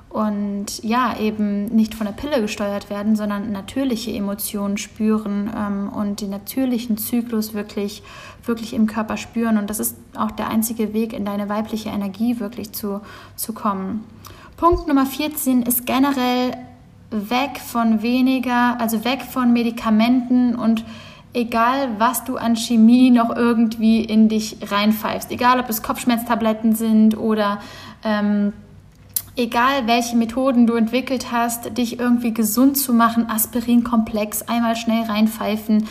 und 0.10 0.84
ja, 0.84 1.16
eben 1.20 1.66
nicht 1.66 1.94
von 1.94 2.08
der 2.08 2.14
Pille 2.14 2.42
gesteuert 2.42 2.90
werden, 2.90 3.16
sondern 3.16 3.52
natürliche 3.52 4.12
Emotionen 4.12 4.78
spüren 4.78 5.52
ähm, 5.56 5.90
und 5.90 6.22
den 6.22 6.32
natürlichen 6.32 6.98
Zyklus 6.98 7.54
wirklich, 7.54 8.02
wirklich 8.44 8.74
im 8.74 8.88
Körper 8.88 9.18
spüren. 9.18 9.60
Und 9.60 9.70
das 9.70 9.80
ist 9.80 9.98
auch 10.16 10.32
der 10.32 10.48
einzige 10.50 10.94
Weg, 10.94 11.14
in 11.14 11.26
deine 11.26 11.48
weibliche 11.48 11.90
Energie 11.90 12.40
wirklich 12.40 12.72
zu, 12.72 13.02
zu 13.36 13.54
kommen. 13.54 14.04
Punkt 14.58 14.88
Nummer 14.88 15.06
14 15.06 15.62
ist 15.62 15.86
generell 15.86 16.54
weg 17.12 17.60
von 17.60 18.02
weniger, 18.02 18.82
also 18.82 19.06
weg 19.06 19.22
von 19.22 19.54
Medikamenten 19.54 20.56
und 20.56 20.86
egal 21.34 21.90
was 22.00 22.24
du 22.24 22.38
an 22.38 22.56
Chemie 22.56 23.12
noch 23.12 23.36
irgendwie 23.36 24.04
in 24.04 24.28
dich 24.28 24.58
reinpfeifst, 24.70 25.32
egal 25.32 25.60
ob 25.60 25.70
es 25.70 25.84
Kopfschmerztabletten 25.84 26.74
sind 26.74 27.18
oder 27.18 27.60
ähm, 28.04 28.54
egal 29.36 29.88
welche 29.88 30.16
Methoden 30.16 30.68
du 30.68 30.76
entwickelt 30.76 31.32
hast, 31.32 31.78
dich 31.78 32.00
irgendwie 32.00 32.34
gesund 32.34 32.78
zu 32.78 32.94
machen, 32.94 33.30
Aspirinkomplex, 33.30 34.44
einmal 34.44 34.76
schnell 34.76 35.04
reinpfeifen. 35.04 35.88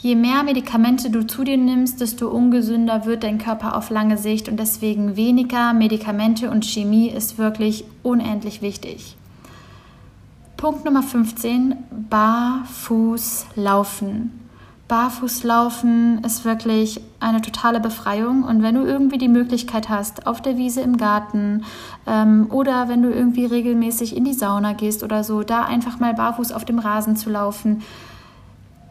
Je 0.00 0.14
mehr 0.14 0.44
Medikamente 0.44 1.10
du 1.10 1.26
zu 1.26 1.42
dir 1.42 1.56
nimmst, 1.56 2.00
desto 2.00 2.28
ungesünder 2.28 3.04
wird 3.04 3.24
dein 3.24 3.38
Körper 3.38 3.76
auf 3.76 3.90
lange 3.90 4.16
Sicht 4.16 4.48
und 4.48 4.58
deswegen 4.58 5.16
weniger 5.16 5.72
Medikamente 5.72 6.50
und 6.50 6.64
Chemie 6.64 7.08
ist 7.08 7.36
wirklich 7.36 7.84
unendlich 8.04 8.62
wichtig. 8.62 9.16
Punkt 10.56 10.84
Nummer 10.84 11.02
15, 11.02 11.76
barfuß 12.10 13.46
laufen. 13.56 14.47
Barfußlaufen 14.88 16.24
ist 16.24 16.46
wirklich 16.46 17.00
eine 17.20 17.42
totale 17.42 17.78
Befreiung. 17.78 18.42
Und 18.42 18.62
wenn 18.62 18.74
du 18.74 18.86
irgendwie 18.86 19.18
die 19.18 19.28
Möglichkeit 19.28 19.90
hast, 19.90 20.26
auf 20.26 20.40
der 20.40 20.56
Wiese 20.56 20.80
im 20.80 20.96
Garten 20.96 21.64
ähm, 22.06 22.46
oder 22.50 22.88
wenn 22.88 23.02
du 23.02 23.10
irgendwie 23.10 23.44
regelmäßig 23.44 24.16
in 24.16 24.24
die 24.24 24.32
Sauna 24.32 24.72
gehst 24.72 25.04
oder 25.04 25.24
so, 25.24 25.42
da 25.42 25.64
einfach 25.64 26.00
mal 26.00 26.14
barfuß 26.14 26.52
auf 26.52 26.64
dem 26.64 26.78
Rasen 26.78 27.16
zu 27.16 27.28
laufen, 27.28 27.82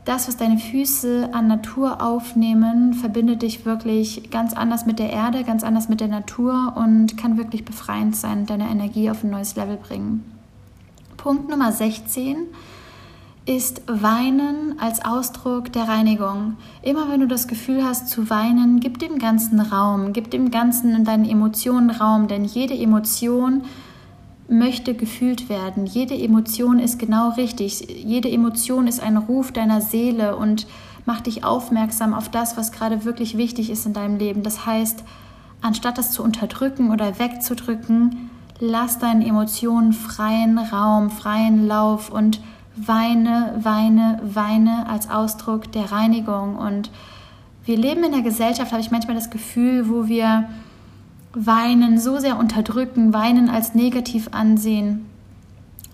das, 0.05 0.27
was 0.27 0.37
deine 0.37 0.57
Füße 0.57 1.31
an 1.33 1.47
Natur 1.47 2.01
aufnehmen, 2.01 2.93
verbindet 2.93 3.41
dich 3.41 3.65
wirklich 3.65 4.29
ganz 4.29 4.53
anders 4.53 4.85
mit 4.85 4.99
der 4.99 5.09
Erde, 5.09 5.43
ganz 5.43 5.63
anders 5.63 5.89
mit 5.89 5.99
der 5.99 6.07
Natur 6.07 6.73
und 6.77 7.17
kann 7.17 7.37
wirklich 7.37 7.65
befreiend 7.65 8.15
sein 8.15 8.39
und 8.39 8.49
deine 8.49 8.69
Energie 8.69 9.09
auf 9.09 9.23
ein 9.23 9.31
neues 9.31 9.57
Level 9.57 9.75
bringen. 9.75 10.23
Punkt 11.17 11.49
Nummer 11.49 11.73
16 11.73 12.37
ist 13.47 13.81
Weinen 13.87 14.77
als 14.77 15.03
Ausdruck 15.05 15.71
der 15.71 15.87
Reinigung. 15.87 16.57
Immer 16.81 17.09
wenn 17.09 17.21
du 17.21 17.27
das 17.27 17.47
Gefühl 17.47 17.83
hast 17.83 18.09
zu 18.09 18.29
weinen, 18.29 18.81
gib 18.81 18.99
dem 18.99 19.19
Ganzen 19.19 19.61
Raum, 19.61 20.11
gib 20.11 20.29
dem 20.31 20.51
Ganzen 20.51 20.93
in 20.93 21.05
deinen 21.05 21.23
Emotionen 21.23 21.89
Raum, 21.89 22.27
denn 22.27 22.43
jede 22.43 22.77
Emotion 22.77 23.63
möchte 24.49 24.93
gefühlt 24.93 25.47
werden. 25.47 25.85
Jede 25.85 26.13
Emotion 26.13 26.77
ist 26.77 26.99
genau 26.99 27.29
richtig. 27.31 27.87
Jede 28.03 28.29
Emotion 28.29 28.85
ist 28.85 29.01
ein 29.01 29.15
Ruf 29.15 29.53
deiner 29.53 29.79
Seele 29.79 30.35
und 30.35 30.67
macht 31.05 31.27
dich 31.27 31.45
aufmerksam 31.45 32.13
auf 32.13 32.29
das, 32.29 32.57
was 32.57 32.73
gerade 32.73 33.05
wirklich 33.05 33.37
wichtig 33.37 33.69
ist 33.69 33.85
in 33.85 33.93
deinem 33.93 34.17
Leben. 34.17 34.43
Das 34.43 34.65
heißt, 34.65 35.05
anstatt 35.61 35.97
das 35.97 36.11
zu 36.11 36.21
unterdrücken 36.21 36.91
oder 36.91 37.17
wegzudrücken, 37.17 38.29
lass 38.59 38.99
deinen 38.99 39.21
Emotionen 39.21 39.93
freien 39.93 40.57
Raum, 40.57 41.09
freien 41.11 41.65
Lauf 41.65 42.09
und 42.09 42.41
weine, 42.77 43.59
weine, 43.61 44.19
weine 44.23 44.87
als 44.87 45.09
Ausdruck 45.09 45.71
der 45.71 45.91
Reinigung. 45.91 46.55
Und 46.55 46.91
wir 47.65 47.77
leben 47.77 48.03
in 48.03 48.11
der 48.11 48.21
Gesellschaft, 48.21 48.71
habe 48.71 48.81
ich 48.81 48.91
manchmal 48.91 49.15
das 49.15 49.29
Gefühl, 49.29 49.89
wo 49.89 50.07
wir 50.07 50.47
Weinen 51.33 51.99
so 51.99 52.19
sehr 52.19 52.37
unterdrücken, 52.37 53.13
Weinen 53.13 53.49
als 53.49 53.75
negativ 53.75 54.29
ansehen. 54.31 55.05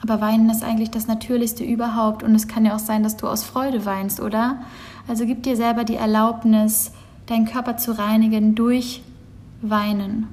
Aber 0.02 0.20
Weinen 0.22 0.50
ist 0.50 0.64
eigentlich 0.64 0.92
das 0.92 1.08
Natürlichste 1.08 1.64
überhaupt 1.64 2.24
und 2.24 2.36
es 2.36 2.48
kann 2.48 2.66
ja 2.66 2.76
auch 2.76 2.80
sein, 2.80 3.04
dass 3.04 3.18
du 3.18 3.28
aus 3.28 3.44
Freude 3.44 3.86
weinst, 3.86 4.20
oder? 4.20 4.58
Also 5.08 5.26
gib 5.26 5.44
dir 5.44 5.56
selber 5.56 5.86
die 5.86 5.96
Erlaubnis, 5.96 6.92
deinen 7.28 7.46
Körper 7.46 7.78
zu 7.78 7.98
reinigen 7.98 8.54
durch 8.56 9.02
Weinen. 9.62 10.28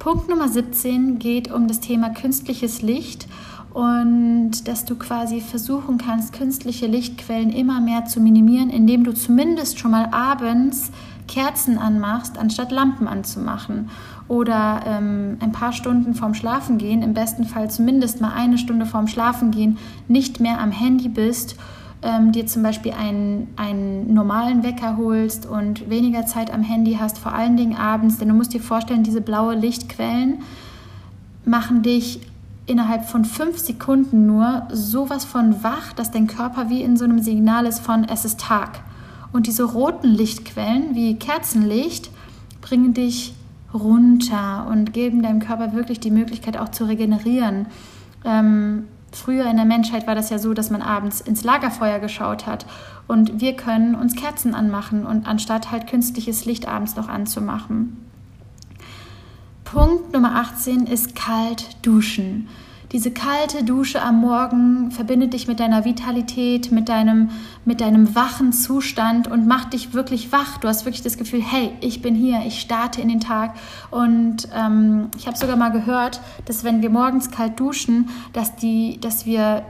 Punkt 0.00 0.28
Nummer 0.28 0.48
17 0.48 1.18
geht 1.18 1.52
um 1.52 1.68
das 1.68 1.80
Thema 1.80 2.10
künstliches 2.10 2.82
Licht 2.82 3.28
und 3.72 4.66
dass 4.66 4.84
du 4.84 4.96
quasi 4.96 5.40
versuchen 5.40 5.98
kannst, 5.98 6.32
künstliche 6.32 6.86
Lichtquellen 6.86 7.50
immer 7.50 7.80
mehr 7.80 8.04
zu 8.04 8.20
minimieren, 8.20 8.70
indem 8.70 9.04
du 9.04 9.14
zumindest 9.14 9.78
schon 9.78 9.92
mal 9.92 10.08
abends 10.12 10.90
Kerzen 11.28 11.78
anmachst, 11.78 12.36
anstatt 12.36 12.72
Lampen 12.72 13.06
anzumachen. 13.06 13.88
Oder 14.26 14.82
ähm, 14.86 15.36
ein 15.40 15.52
paar 15.52 15.72
Stunden 15.72 16.14
vorm 16.14 16.34
Schlafengehen, 16.34 17.02
im 17.02 17.14
besten 17.14 17.44
Fall 17.44 17.70
zumindest 17.70 18.20
mal 18.20 18.32
eine 18.32 18.58
Stunde 18.58 18.86
vorm 18.86 19.06
Schlafengehen, 19.06 19.78
nicht 20.08 20.40
mehr 20.40 20.60
am 20.60 20.72
Handy 20.72 21.08
bist, 21.08 21.56
ähm, 22.02 22.32
dir 22.32 22.46
zum 22.46 22.62
Beispiel 22.62 22.92
einen, 22.92 23.48
einen 23.56 24.12
normalen 24.12 24.62
Wecker 24.64 24.96
holst 24.96 25.46
und 25.46 25.88
weniger 25.88 26.26
Zeit 26.26 26.52
am 26.52 26.62
Handy 26.62 26.96
hast, 27.00 27.18
vor 27.18 27.32
allen 27.32 27.56
Dingen 27.56 27.76
abends. 27.76 28.18
Denn 28.18 28.28
du 28.28 28.34
musst 28.34 28.52
dir 28.52 28.60
vorstellen, 28.60 29.02
diese 29.04 29.20
blaue 29.20 29.54
Lichtquellen 29.54 30.38
machen 31.44 31.82
dich 31.82 32.20
innerhalb 32.70 33.04
von 33.04 33.24
fünf 33.24 33.58
Sekunden 33.58 34.26
nur 34.26 34.68
sowas 34.72 35.24
von 35.24 35.64
wach, 35.64 35.92
dass 35.92 36.12
dein 36.12 36.28
Körper 36.28 36.70
wie 36.70 36.82
in 36.82 36.96
so 36.96 37.04
einem 37.04 37.20
Signal 37.20 37.66
ist 37.66 37.80
von 37.80 38.04
es 38.04 38.24
ist 38.24 38.40
Tag. 38.40 38.80
Und 39.32 39.48
diese 39.48 39.64
roten 39.64 40.08
Lichtquellen 40.08 40.94
wie 40.94 41.16
Kerzenlicht 41.16 42.10
bringen 42.60 42.94
dich 42.94 43.34
runter 43.74 44.66
und 44.70 44.92
geben 44.92 45.22
deinem 45.22 45.40
Körper 45.40 45.72
wirklich 45.72 45.98
die 45.98 46.10
Möglichkeit 46.10 46.56
auch 46.56 46.68
zu 46.68 46.84
regenerieren. 46.84 47.66
Ähm, 48.24 48.84
früher 49.12 49.50
in 49.50 49.56
der 49.56 49.66
Menschheit 49.66 50.06
war 50.06 50.14
das 50.14 50.30
ja 50.30 50.38
so, 50.38 50.54
dass 50.54 50.70
man 50.70 50.82
abends 50.82 51.20
ins 51.20 51.42
Lagerfeuer 51.42 51.98
geschaut 51.98 52.46
hat 52.46 52.66
und 53.08 53.40
wir 53.40 53.54
können 53.54 53.96
uns 53.96 54.14
Kerzen 54.14 54.54
anmachen 54.54 55.06
und 55.06 55.26
anstatt 55.26 55.72
halt 55.72 55.88
künstliches 55.88 56.44
Licht 56.44 56.68
abends 56.68 56.94
noch 56.94 57.08
anzumachen. 57.08 58.09
Punkt 59.72 60.12
Nummer 60.12 60.34
18 60.34 60.88
ist 60.88 61.14
kalt 61.14 61.76
duschen. 61.82 62.48
Diese 62.90 63.12
kalte 63.12 63.62
Dusche 63.62 64.02
am 64.02 64.20
Morgen 64.20 64.90
verbindet 64.90 65.32
dich 65.32 65.46
mit 65.46 65.60
deiner 65.60 65.84
Vitalität, 65.84 66.72
mit 66.72 66.88
deinem, 66.88 67.30
mit 67.64 67.80
deinem 67.80 68.16
wachen 68.16 68.52
Zustand 68.52 69.28
und 69.28 69.46
macht 69.46 69.72
dich 69.72 69.94
wirklich 69.94 70.32
wach. 70.32 70.58
Du 70.58 70.66
hast 70.66 70.86
wirklich 70.86 71.02
das 71.02 71.18
Gefühl, 71.18 71.40
hey, 71.40 71.70
ich 71.82 72.02
bin 72.02 72.16
hier, 72.16 72.40
ich 72.44 72.60
starte 72.60 73.00
in 73.00 73.08
den 73.08 73.20
Tag. 73.20 73.54
Und 73.92 74.48
ähm, 74.52 75.06
ich 75.16 75.28
habe 75.28 75.36
sogar 75.36 75.54
mal 75.54 75.70
gehört, 75.70 76.20
dass 76.46 76.64
wenn 76.64 76.82
wir 76.82 76.90
morgens 76.90 77.30
kalt 77.30 77.60
duschen, 77.60 78.08
dass, 78.32 78.56
die, 78.56 78.98
dass 79.00 79.24
wir 79.24 79.62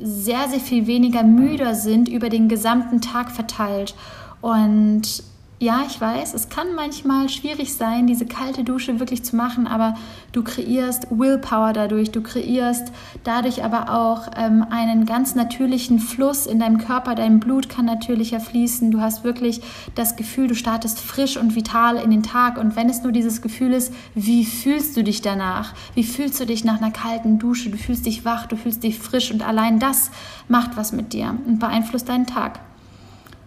sehr, 0.00 0.48
sehr 0.48 0.60
viel 0.60 0.86
weniger 0.86 1.24
müder 1.24 1.74
sind 1.74 2.08
über 2.08 2.28
den 2.28 2.48
gesamten 2.48 3.00
Tag 3.00 3.32
verteilt. 3.32 3.96
Und 4.40 5.24
ja, 5.60 5.84
ich 5.86 6.00
weiß, 6.00 6.34
es 6.34 6.48
kann 6.48 6.74
manchmal 6.74 7.28
schwierig 7.28 7.74
sein, 7.74 8.08
diese 8.08 8.26
kalte 8.26 8.64
Dusche 8.64 8.98
wirklich 8.98 9.24
zu 9.24 9.36
machen, 9.36 9.68
aber 9.68 9.94
du 10.32 10.42
kreierst 10.42 11.06
Willpower 11.10 11.72
dadurch, 11.72 12.10
du 12.10 12.22
kreierst 12.22 12.90
dadurch 13.22 13.62
aber 13.62 13.88
auch 13.88 14.28
ähm, 14.36 14.66
einen 14.68 15.06
ganz 15.06 15.36
natürlichen 15.36 16.00
Fluss 16.00 16.46
in 16.46 16.58
deinem 16.58 16.78
Körper, 16.78 17.14
dein 17.14 17.38
Blut 17.38 17.68
kann 17.68 17.84
natürlicher 17.84 18.40
fließen, 18.40 18.90
du 18.90 19.00
hast 19.00 19.22
wirklich 19.22 19.60
das 19.94 20.16
Gefühl, 20.16 20.48
du 20.48 20.56
startest 20.56 21.00
frisch 21.00 21.36
und 21.36 21.54
vital 21.54 21.96
in 21.96 22.10
den 22.10 22.24
Tag 22.24 22.58
und 22.58 22.74
wenn 22.74 22.90
es 22.90 23.04
nur 23.04 23.12
dieses 23.12 23.40
Gefühl 23.40 23.72
ist, 23.72 23.94
wie 24.16 24.44
fühlst 24.44 24.96
du 24.96 25.04
dich 25.04 25.22
danach? 25.22 25.72
Wie 25.94 26.04
fühlst 26.04 26.40
du 26.40 26.46
dich 26.46 26.64
nach 26.64 26.82
einer 26.82 26.90
kalten 26.90 27.38
Dusche? 27.38 27.70
Du 27.70 27.78
fühlst 27.78 28.06
dich 28.06 28.24
wach, 28.24 28.46
du 28.46 28.56
fühlst 28.56 28.82
dich 28.82 28.98
frisch 28.98 29.30
und 29.30 29.46
allein 29.46 29.78
das 29.78 30.10
macht 30.48 30.76
was 30.76 30.90
mit 30.90 31.12
dir 31.12 31.38
und 31.46 31.60
beeinflusst 31.60 32.08
deinen 32.08 32.26
Tag. 32.26 32.58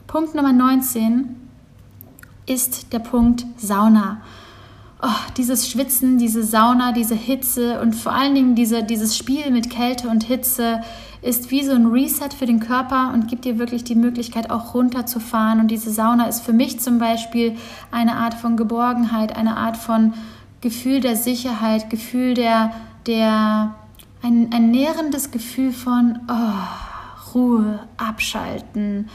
Punkt 0.07 0.35
Nummer 0.35 0.53
19 0.53 1.46
ist 2.47 2.91
der 2.93 2.99
Punkt 2.99 3.45
Sauna. 3.57 4.21
Oh, 4.99 5.07
dieses 5.37 5.69
Schwitzen, 5.69 6.17
diese 6.17 6.41
Sauna, 6.41 6.91
diese 6.91 7.13
Hitze 7.13 7.79
und 7.81 7.95
vor 7.95 8.13
allen 8.13 8.33
Dingen 8.33 8.55
diese, 8.55 8.81
dieses 8.81 9.15
Spiel 9.15 9.51
mit 9.51 9.69
Kälte 9.69 10.09
und 10.09 10.23
Hitze 10.23 10.81
ist 11.21 11.51
wie 11.51 11.63
so 11.63 11.73
ein 11.73 11.85
Reset 11.85 12.29
für 12.37 12.47
den 12.47 12.59
Körper 12.59 13.11
und 13.13 13.27
gibt 13.27 13.45
dir 13.45 13.59
wirklich 13.59 13.83
die 13.83 13.95
Möglichkeit, 13.95 14.49
auch 14.49 14.73
runterzufahren. 14.73 15.59
Und 15.59 15.69
diese 15.69 15.91
Sauna 15.91 16.25
ist 16.25 16.41
für 16.41 16.53
mich 16.53 16.79
zum 16.79 16.97
Beispiel 16.97 17.55
eine 17.91 18.15
Art 18.15 18.33
von 18.33 18.57
Geborgenheit, 18.57 19.35
eine 19.35 19.57
Art 19.57 19.77
von 19.77 20.13
Gefühl 20.61 20.99
der 20.99 21.15
Sicherheit, 21.15 21.91
Gefühl 21.91 22.33
der, 22.33 22.71
der 23.05 23.75
ein, 24.23 24.49
ein 24.51 24.71
nährendes 24.71 25.29
Gefühl 25.29 25.73
von 25.73 26.19
oh, 26.27 27.33
Ruhe, 27.35 27.79
Abschalten. 27.97 29.09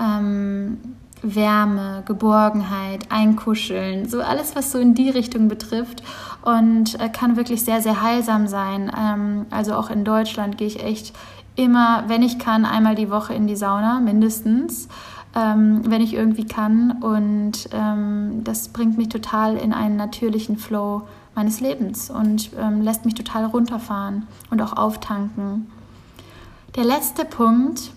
Ähm, 0.00 0.78
Wärme, 1.22 2.02
Geborgenheit, 2.06 3.10
Einkuscheln, 3.10 4.08
so 4.08 4.20
alles, 4.20 4.56
was 4.56 4.72
so 4.72 4.78
in 4.78 4.94
die 4.94 5.10
Richtung 5.10 5.48
betrifft 5.48 6.02
und 6.42 6.98
äh, 7.00 7.08
kann 7.08 7.36
wirklich 7.36 7.64
sehr, 7.64 7.80
sehr 7.80 8.02
heilsam 8.02 8.46
sein. 8.46 8.90
Ähm, 8.98 9.46
also 9.50 9.74
auch 9.74 9.90
in 9.90 10.04
Deutschland 10.04 10.58
gehe 10.58 10.66
ich 10.66 10.82
echt 10.82 11.14
immer, 11.56 12.04
wenn 12.06 12.22
ich 12.22 12.38
kann, 12.38 12.64
einmal 12.64 12.94
die 12.94 13.10
Woche 13.10 13.34
in 13.34 13.46
die 13.46 13.56
Sauna, 13.56 14.00
mindestens, 14.00 14.88
ähm, 15.34 15.82
wenn 15.84 16.00
ich 16.00 16.14
irgendwie 16.14 16.46
kann 16.46 16.92
und 17.02 17.68
ähm, 17.72 18.42
das 18.44 18.68
bringt 18.68 18.96
mich 18.96 19.08
total 19.08 19.56
in 19.56 19.72
einen 19.72 19.96
natürlichen 19.96 20.56
Flow 20.56 21.02
meines 21.34 21.60
Lebens 21.60 22.10
und 22.10 22.50
lässt 22.80 23.04
mich 23.04 23.14
total 23.14 23.44
runterfahren 23.44 24.26
und 24.50 24.60
auch 24.60 24.72
auftanken. 24.72 25.70
Der 26.74 26.84
letzte 26.84 27.24
Punkt 27.24 27.92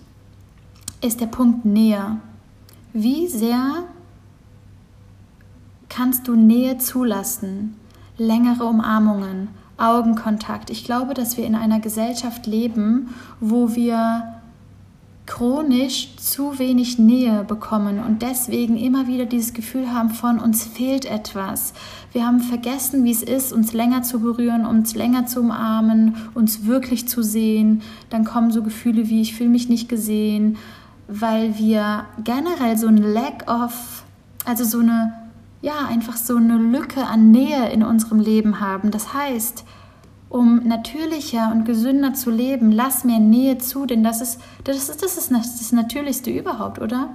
ist 1.00 1.20
der 1.20 1.26
Punkt 1.26 1.64
Nähe. 1.64 2.18
Wie 2.96 3.26
sehr 3.26 3.88
kannst 5.88 6.28
du 6.28 6.36
Nähe 6.36 6.78
zulassen? 6.78 7.74
Längere 8.18 8.66
Umarmungen, 8.66 9.48
Augenkontakt. 9.76 10.70
Ich 10.70 10.84
glaube, 10.84 11.12
dass 11.12 11.36
wir 11.36 11.44
in 11.44 11.56
einer 11.56 11.80
Gesellschaft 11.80 12.46
leben, 12.46 13.12
wo 13.40 13.74
wir 13.74 14.40
chronisch 15.26 16.16
zu 16.18 16.60
wenig 16.60 17.00
Nähe 17.00 17.42
bekommen 17.42 17.98
und 17.98 18.22
deswegen 18.22 18.76
immer 18.76 19.08
wieder 19.08 19.26
dieses 19.26 19.54
Gefühl 19.54 19.92
haben 19.92 20.10
von 20.10 20.38
uns 20.38 20.62
fehlt 20.62 21.04
etwas. 21.04 21.72
Wir 22.12 22.24
haben 22.24 22.38
vergessen, 22.38 23.02
wie 23.02 23.10
es 23.10 23.24
ist, 23.24 23.52
uns 23.52 23.72
länger 23.72 24.04
zu 24.04 24.20
berühren, 24.20 24.64
uns 24.64 24.94
länger 24.94 25.26
zu 25.26 25.40
umarmen, 25.40 26.14
uns 26.34 26.66
wirklich 26.66 27.08
zu 27.08 27.24
sehen. 27.24 27.82
Dann 28.10 28.24
kommen 28.24 28.52
so 28.52 28.62
Gefühle 28.62 29.08
wie 29.08 29.20
ich 29.20 29.34
fühle 29.34 29.50
mich 29.50 29.68
nicht 29.68 29.88
gesehen, 29.88 30.58
weil 31.08 31.58
wir 31.58 32.06
generell 32.22 32.76
so 32.76 32.86
ein 32.86 32.96
Lack 32.96 33.50
of, 33.50 34.04
also 34.44 34.64
so 34.64 34.80
eine, 34.80 35.12
ja, 35.62 35.86
einfach 35.88 36.16
so 36.16 36.36
eine 36.36 36.56
Lücke 36.56 37.06
an 37.06 37.30
Nähe 37.30 37.70
in 37.70 37.82
unserem 37.82 38.20
Leben 38.20 38.60
haben. 38.60 38.90
Das 38.90 39.14
heißt, 39.14 39.64
um 40.28 40.66
natürlicher 40.66 41.52
und 41.52 41.64
gesünder 41.64 42.14
zu 42.14 42.30
leben, 42.30 42.72
lass 42.72 43.04
mehr 43.04 43.20
Nähe 43.20 43.58
zu, 43.58 43.86
denn 43.86 44.02
das 44.02 44.20
ist 44.20 44.40
das, 44.64 44.76
ist, 44.76 45.02
das, 45.02 45.16
ist 45.16 45.30
das 45.30 45.72
Natürlichste 45.72 46.30
überhaupt, 46.30 46.80
oder? 46.80 47.10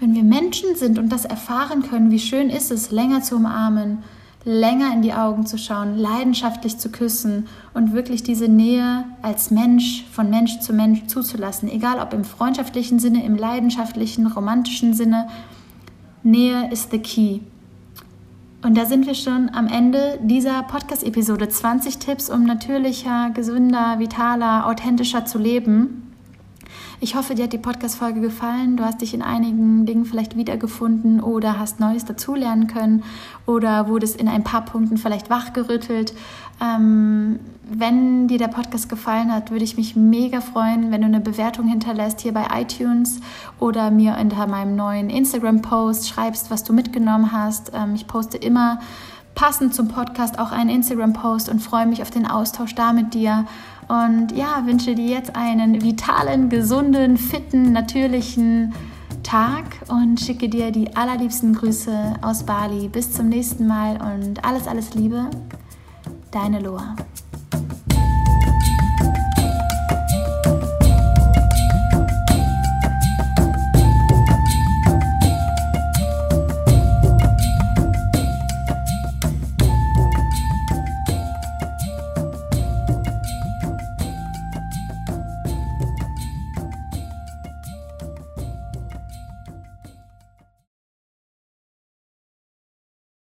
Wenn 0.00 0.14
wir 0.14 0.24
Menschen 0.24 0.74
sind 0.74 0.98
und 0.98 1.10
das 1.10 1.24
erfahren 1.24 1.82
können, 1.82 2.10
wie 2.10 2.18
schön 2.18 2.50
ist 2.50 2.72
es, 2.72 2.90
länger 2.90 3.22
zu 3.22 3.36
umarmen, 3.36 3.98
länger 4.44 4.92
in 4.92 5.02
die 5.02 5.14
Augen 5.14 5.46
zu 5.46 5.56
schauen, 5.56 5.96
leidenschaftlich 5.96 6.78
zu 6.78 6.90
küssen 6.90 7.48
und 7.72 7.92
wirklich 7.92 8.22
diese 8.22 8.48
Nähe 8.48 9.04
als 9.22 9.50
Mensch 9.50 10.04
von 10.12 10.28
Mensch 10.28 10.60
zu 10.60 10.72
Mensch 10.72 11.06
zuzulassen, 11.06 11.70
egal 11.70 11.98
ob 11.98 12.12
im 12.12 12.24
freundschaftlichen 12.24 12.98
Sinne, 12.98 13.24
im 13.24 13.36
leidenschaftlichen, 13.36 14.26
romantischen 14.26 14.92
Sinne. 14.94 15.28
Nähe 16.22 16.70
ist 16.70 16.90
the 16.90 16.98
key. 16.98 17.40
Und 18.62 18.78
da 18.78 18.86
sind 18.86 19.06
wir 19.06 19.14
schon 19.14 19.50
am 19.50 19.66
Ende 19.66 20.18
dieser 20.22 20.62
Podcast-Episode. 20.62 21.50
20 21.50 21.98
Tipps, 21.98 22.30
um 22.30 22.44
natürlicher, 22.44 23.30
gesünder, 23.34 23.98
vitaler, 23.98 24.66
authentischer 24.66 25.26
zu 25.26 25.38
leben. 25.38 26.03
Ich 27.00 27.16
hoffe, 27.16 27.34
dir 27.34 27.44
hat 27.44 27.52
die 27.52 27.58
Podcast-Folge 27.58 28.20
gefallen. 28.20 28.76
Du 28.76 28.84
hast 28.84 29.00
dich 29.00 29.14
in 29.14 29.22
einigen 29.22 29.84
Dingen 29.84 30.04
vielleicht 30.04 30.36
wiedergefunden 30.36 31.20
oder 31.20 31.58
hast 31.58 31.80
Neues 31.80 32.04
dazulernen 32.04 32.66
können 32.66 33.02
oder 33.46 33.88
wurdest 33.88 34.16
in 34.16 34.28
ein 34.28 34.44
paar 34.44 34.64
Punkten 34.64 34.96
vielleicht 34.96 35.28
wachgerüttelt. 35.28 36.14
Ähm, 36.62 37.40
wenn 37.68 38.28
dir 38.28 38.38
der 38.38 38.48
Podcast 38.48 38.88
gefallen 38.88 39.32
hat, 39.32 39.50
würde 39.50 39.64
ich 39.64 39.76
mich 39.76 39.96
mega 39.96 40.40
freuen, 40.40 40.92
wenn 40.92 41.00
du 41.00 41.06
eine 41.08 41.20
Bewertung 41.20 41.66
hinterlässt 41.66 42.20
hier 42.20 42.32
bei 42.32 42.46
iTunes 42.60 43.20
oder 43.58 43.90
mir 43.90 44.16
unter 44.20 44.46
meinem 44.46 44.76
neuen 44.76 45.10
Instagram-Post 45.10 46.08
schreibst, 46.08 46.50
was 46.50 46.62
du 46.62 46.72
mitgenommen 46.72 47.32
hast. 47.32 47.72
Ähm, 47.74 47.94
ich 47.94 48.06
poste 48.06 48.36
immer 48.36 48.78
passend 49.34 49.74
zum 49.74 49.88
Podcast 49.88 50.38
auch 50.38 50.52
einen 50.52 50.70
Instagram-Post 50.70 51.48
und 51.48 51.60
freue 51.60 51.86
mich 51.86 52.02
auf 52.02 52.10
den 52.10 52.26
Austausch 52.26 52.74
da 52.74 52.92
mit 52.92 53.14
dir. 53.14 53.46
Und 53.88 54.32
ja, 54.32 54.62
wünsche 54.64 54.94
dir 54.94 55.06
jetzt 55.06 55.36
einen 55.36 55.82
vitalen, 55.82 56.48
gesunden, 56.48 57.16
fitten, 57.16 57.72
natürlichen 57.72 58.72
Tag 59.22 59.64
und 59.88 60.20
schicke 60.20 60.48
dir 60.48 60.70
die 60.70 60.94
allerliebsten 60.96 61.54
Grüße 61.54 62.14
aus 62.22 62.44
Bali. 62.44 62.88
Bis 62.88 63.12
zum 63.12 63.28
nächsten 63.28 63.66
Mal 63.66 63.96
und 64.00 64.44
alles, 64.44 64.66
alles 64.66 64.94
Liebe. 64.94 65.30
Deine 66.30 66.60
Loa. 66.60 66.96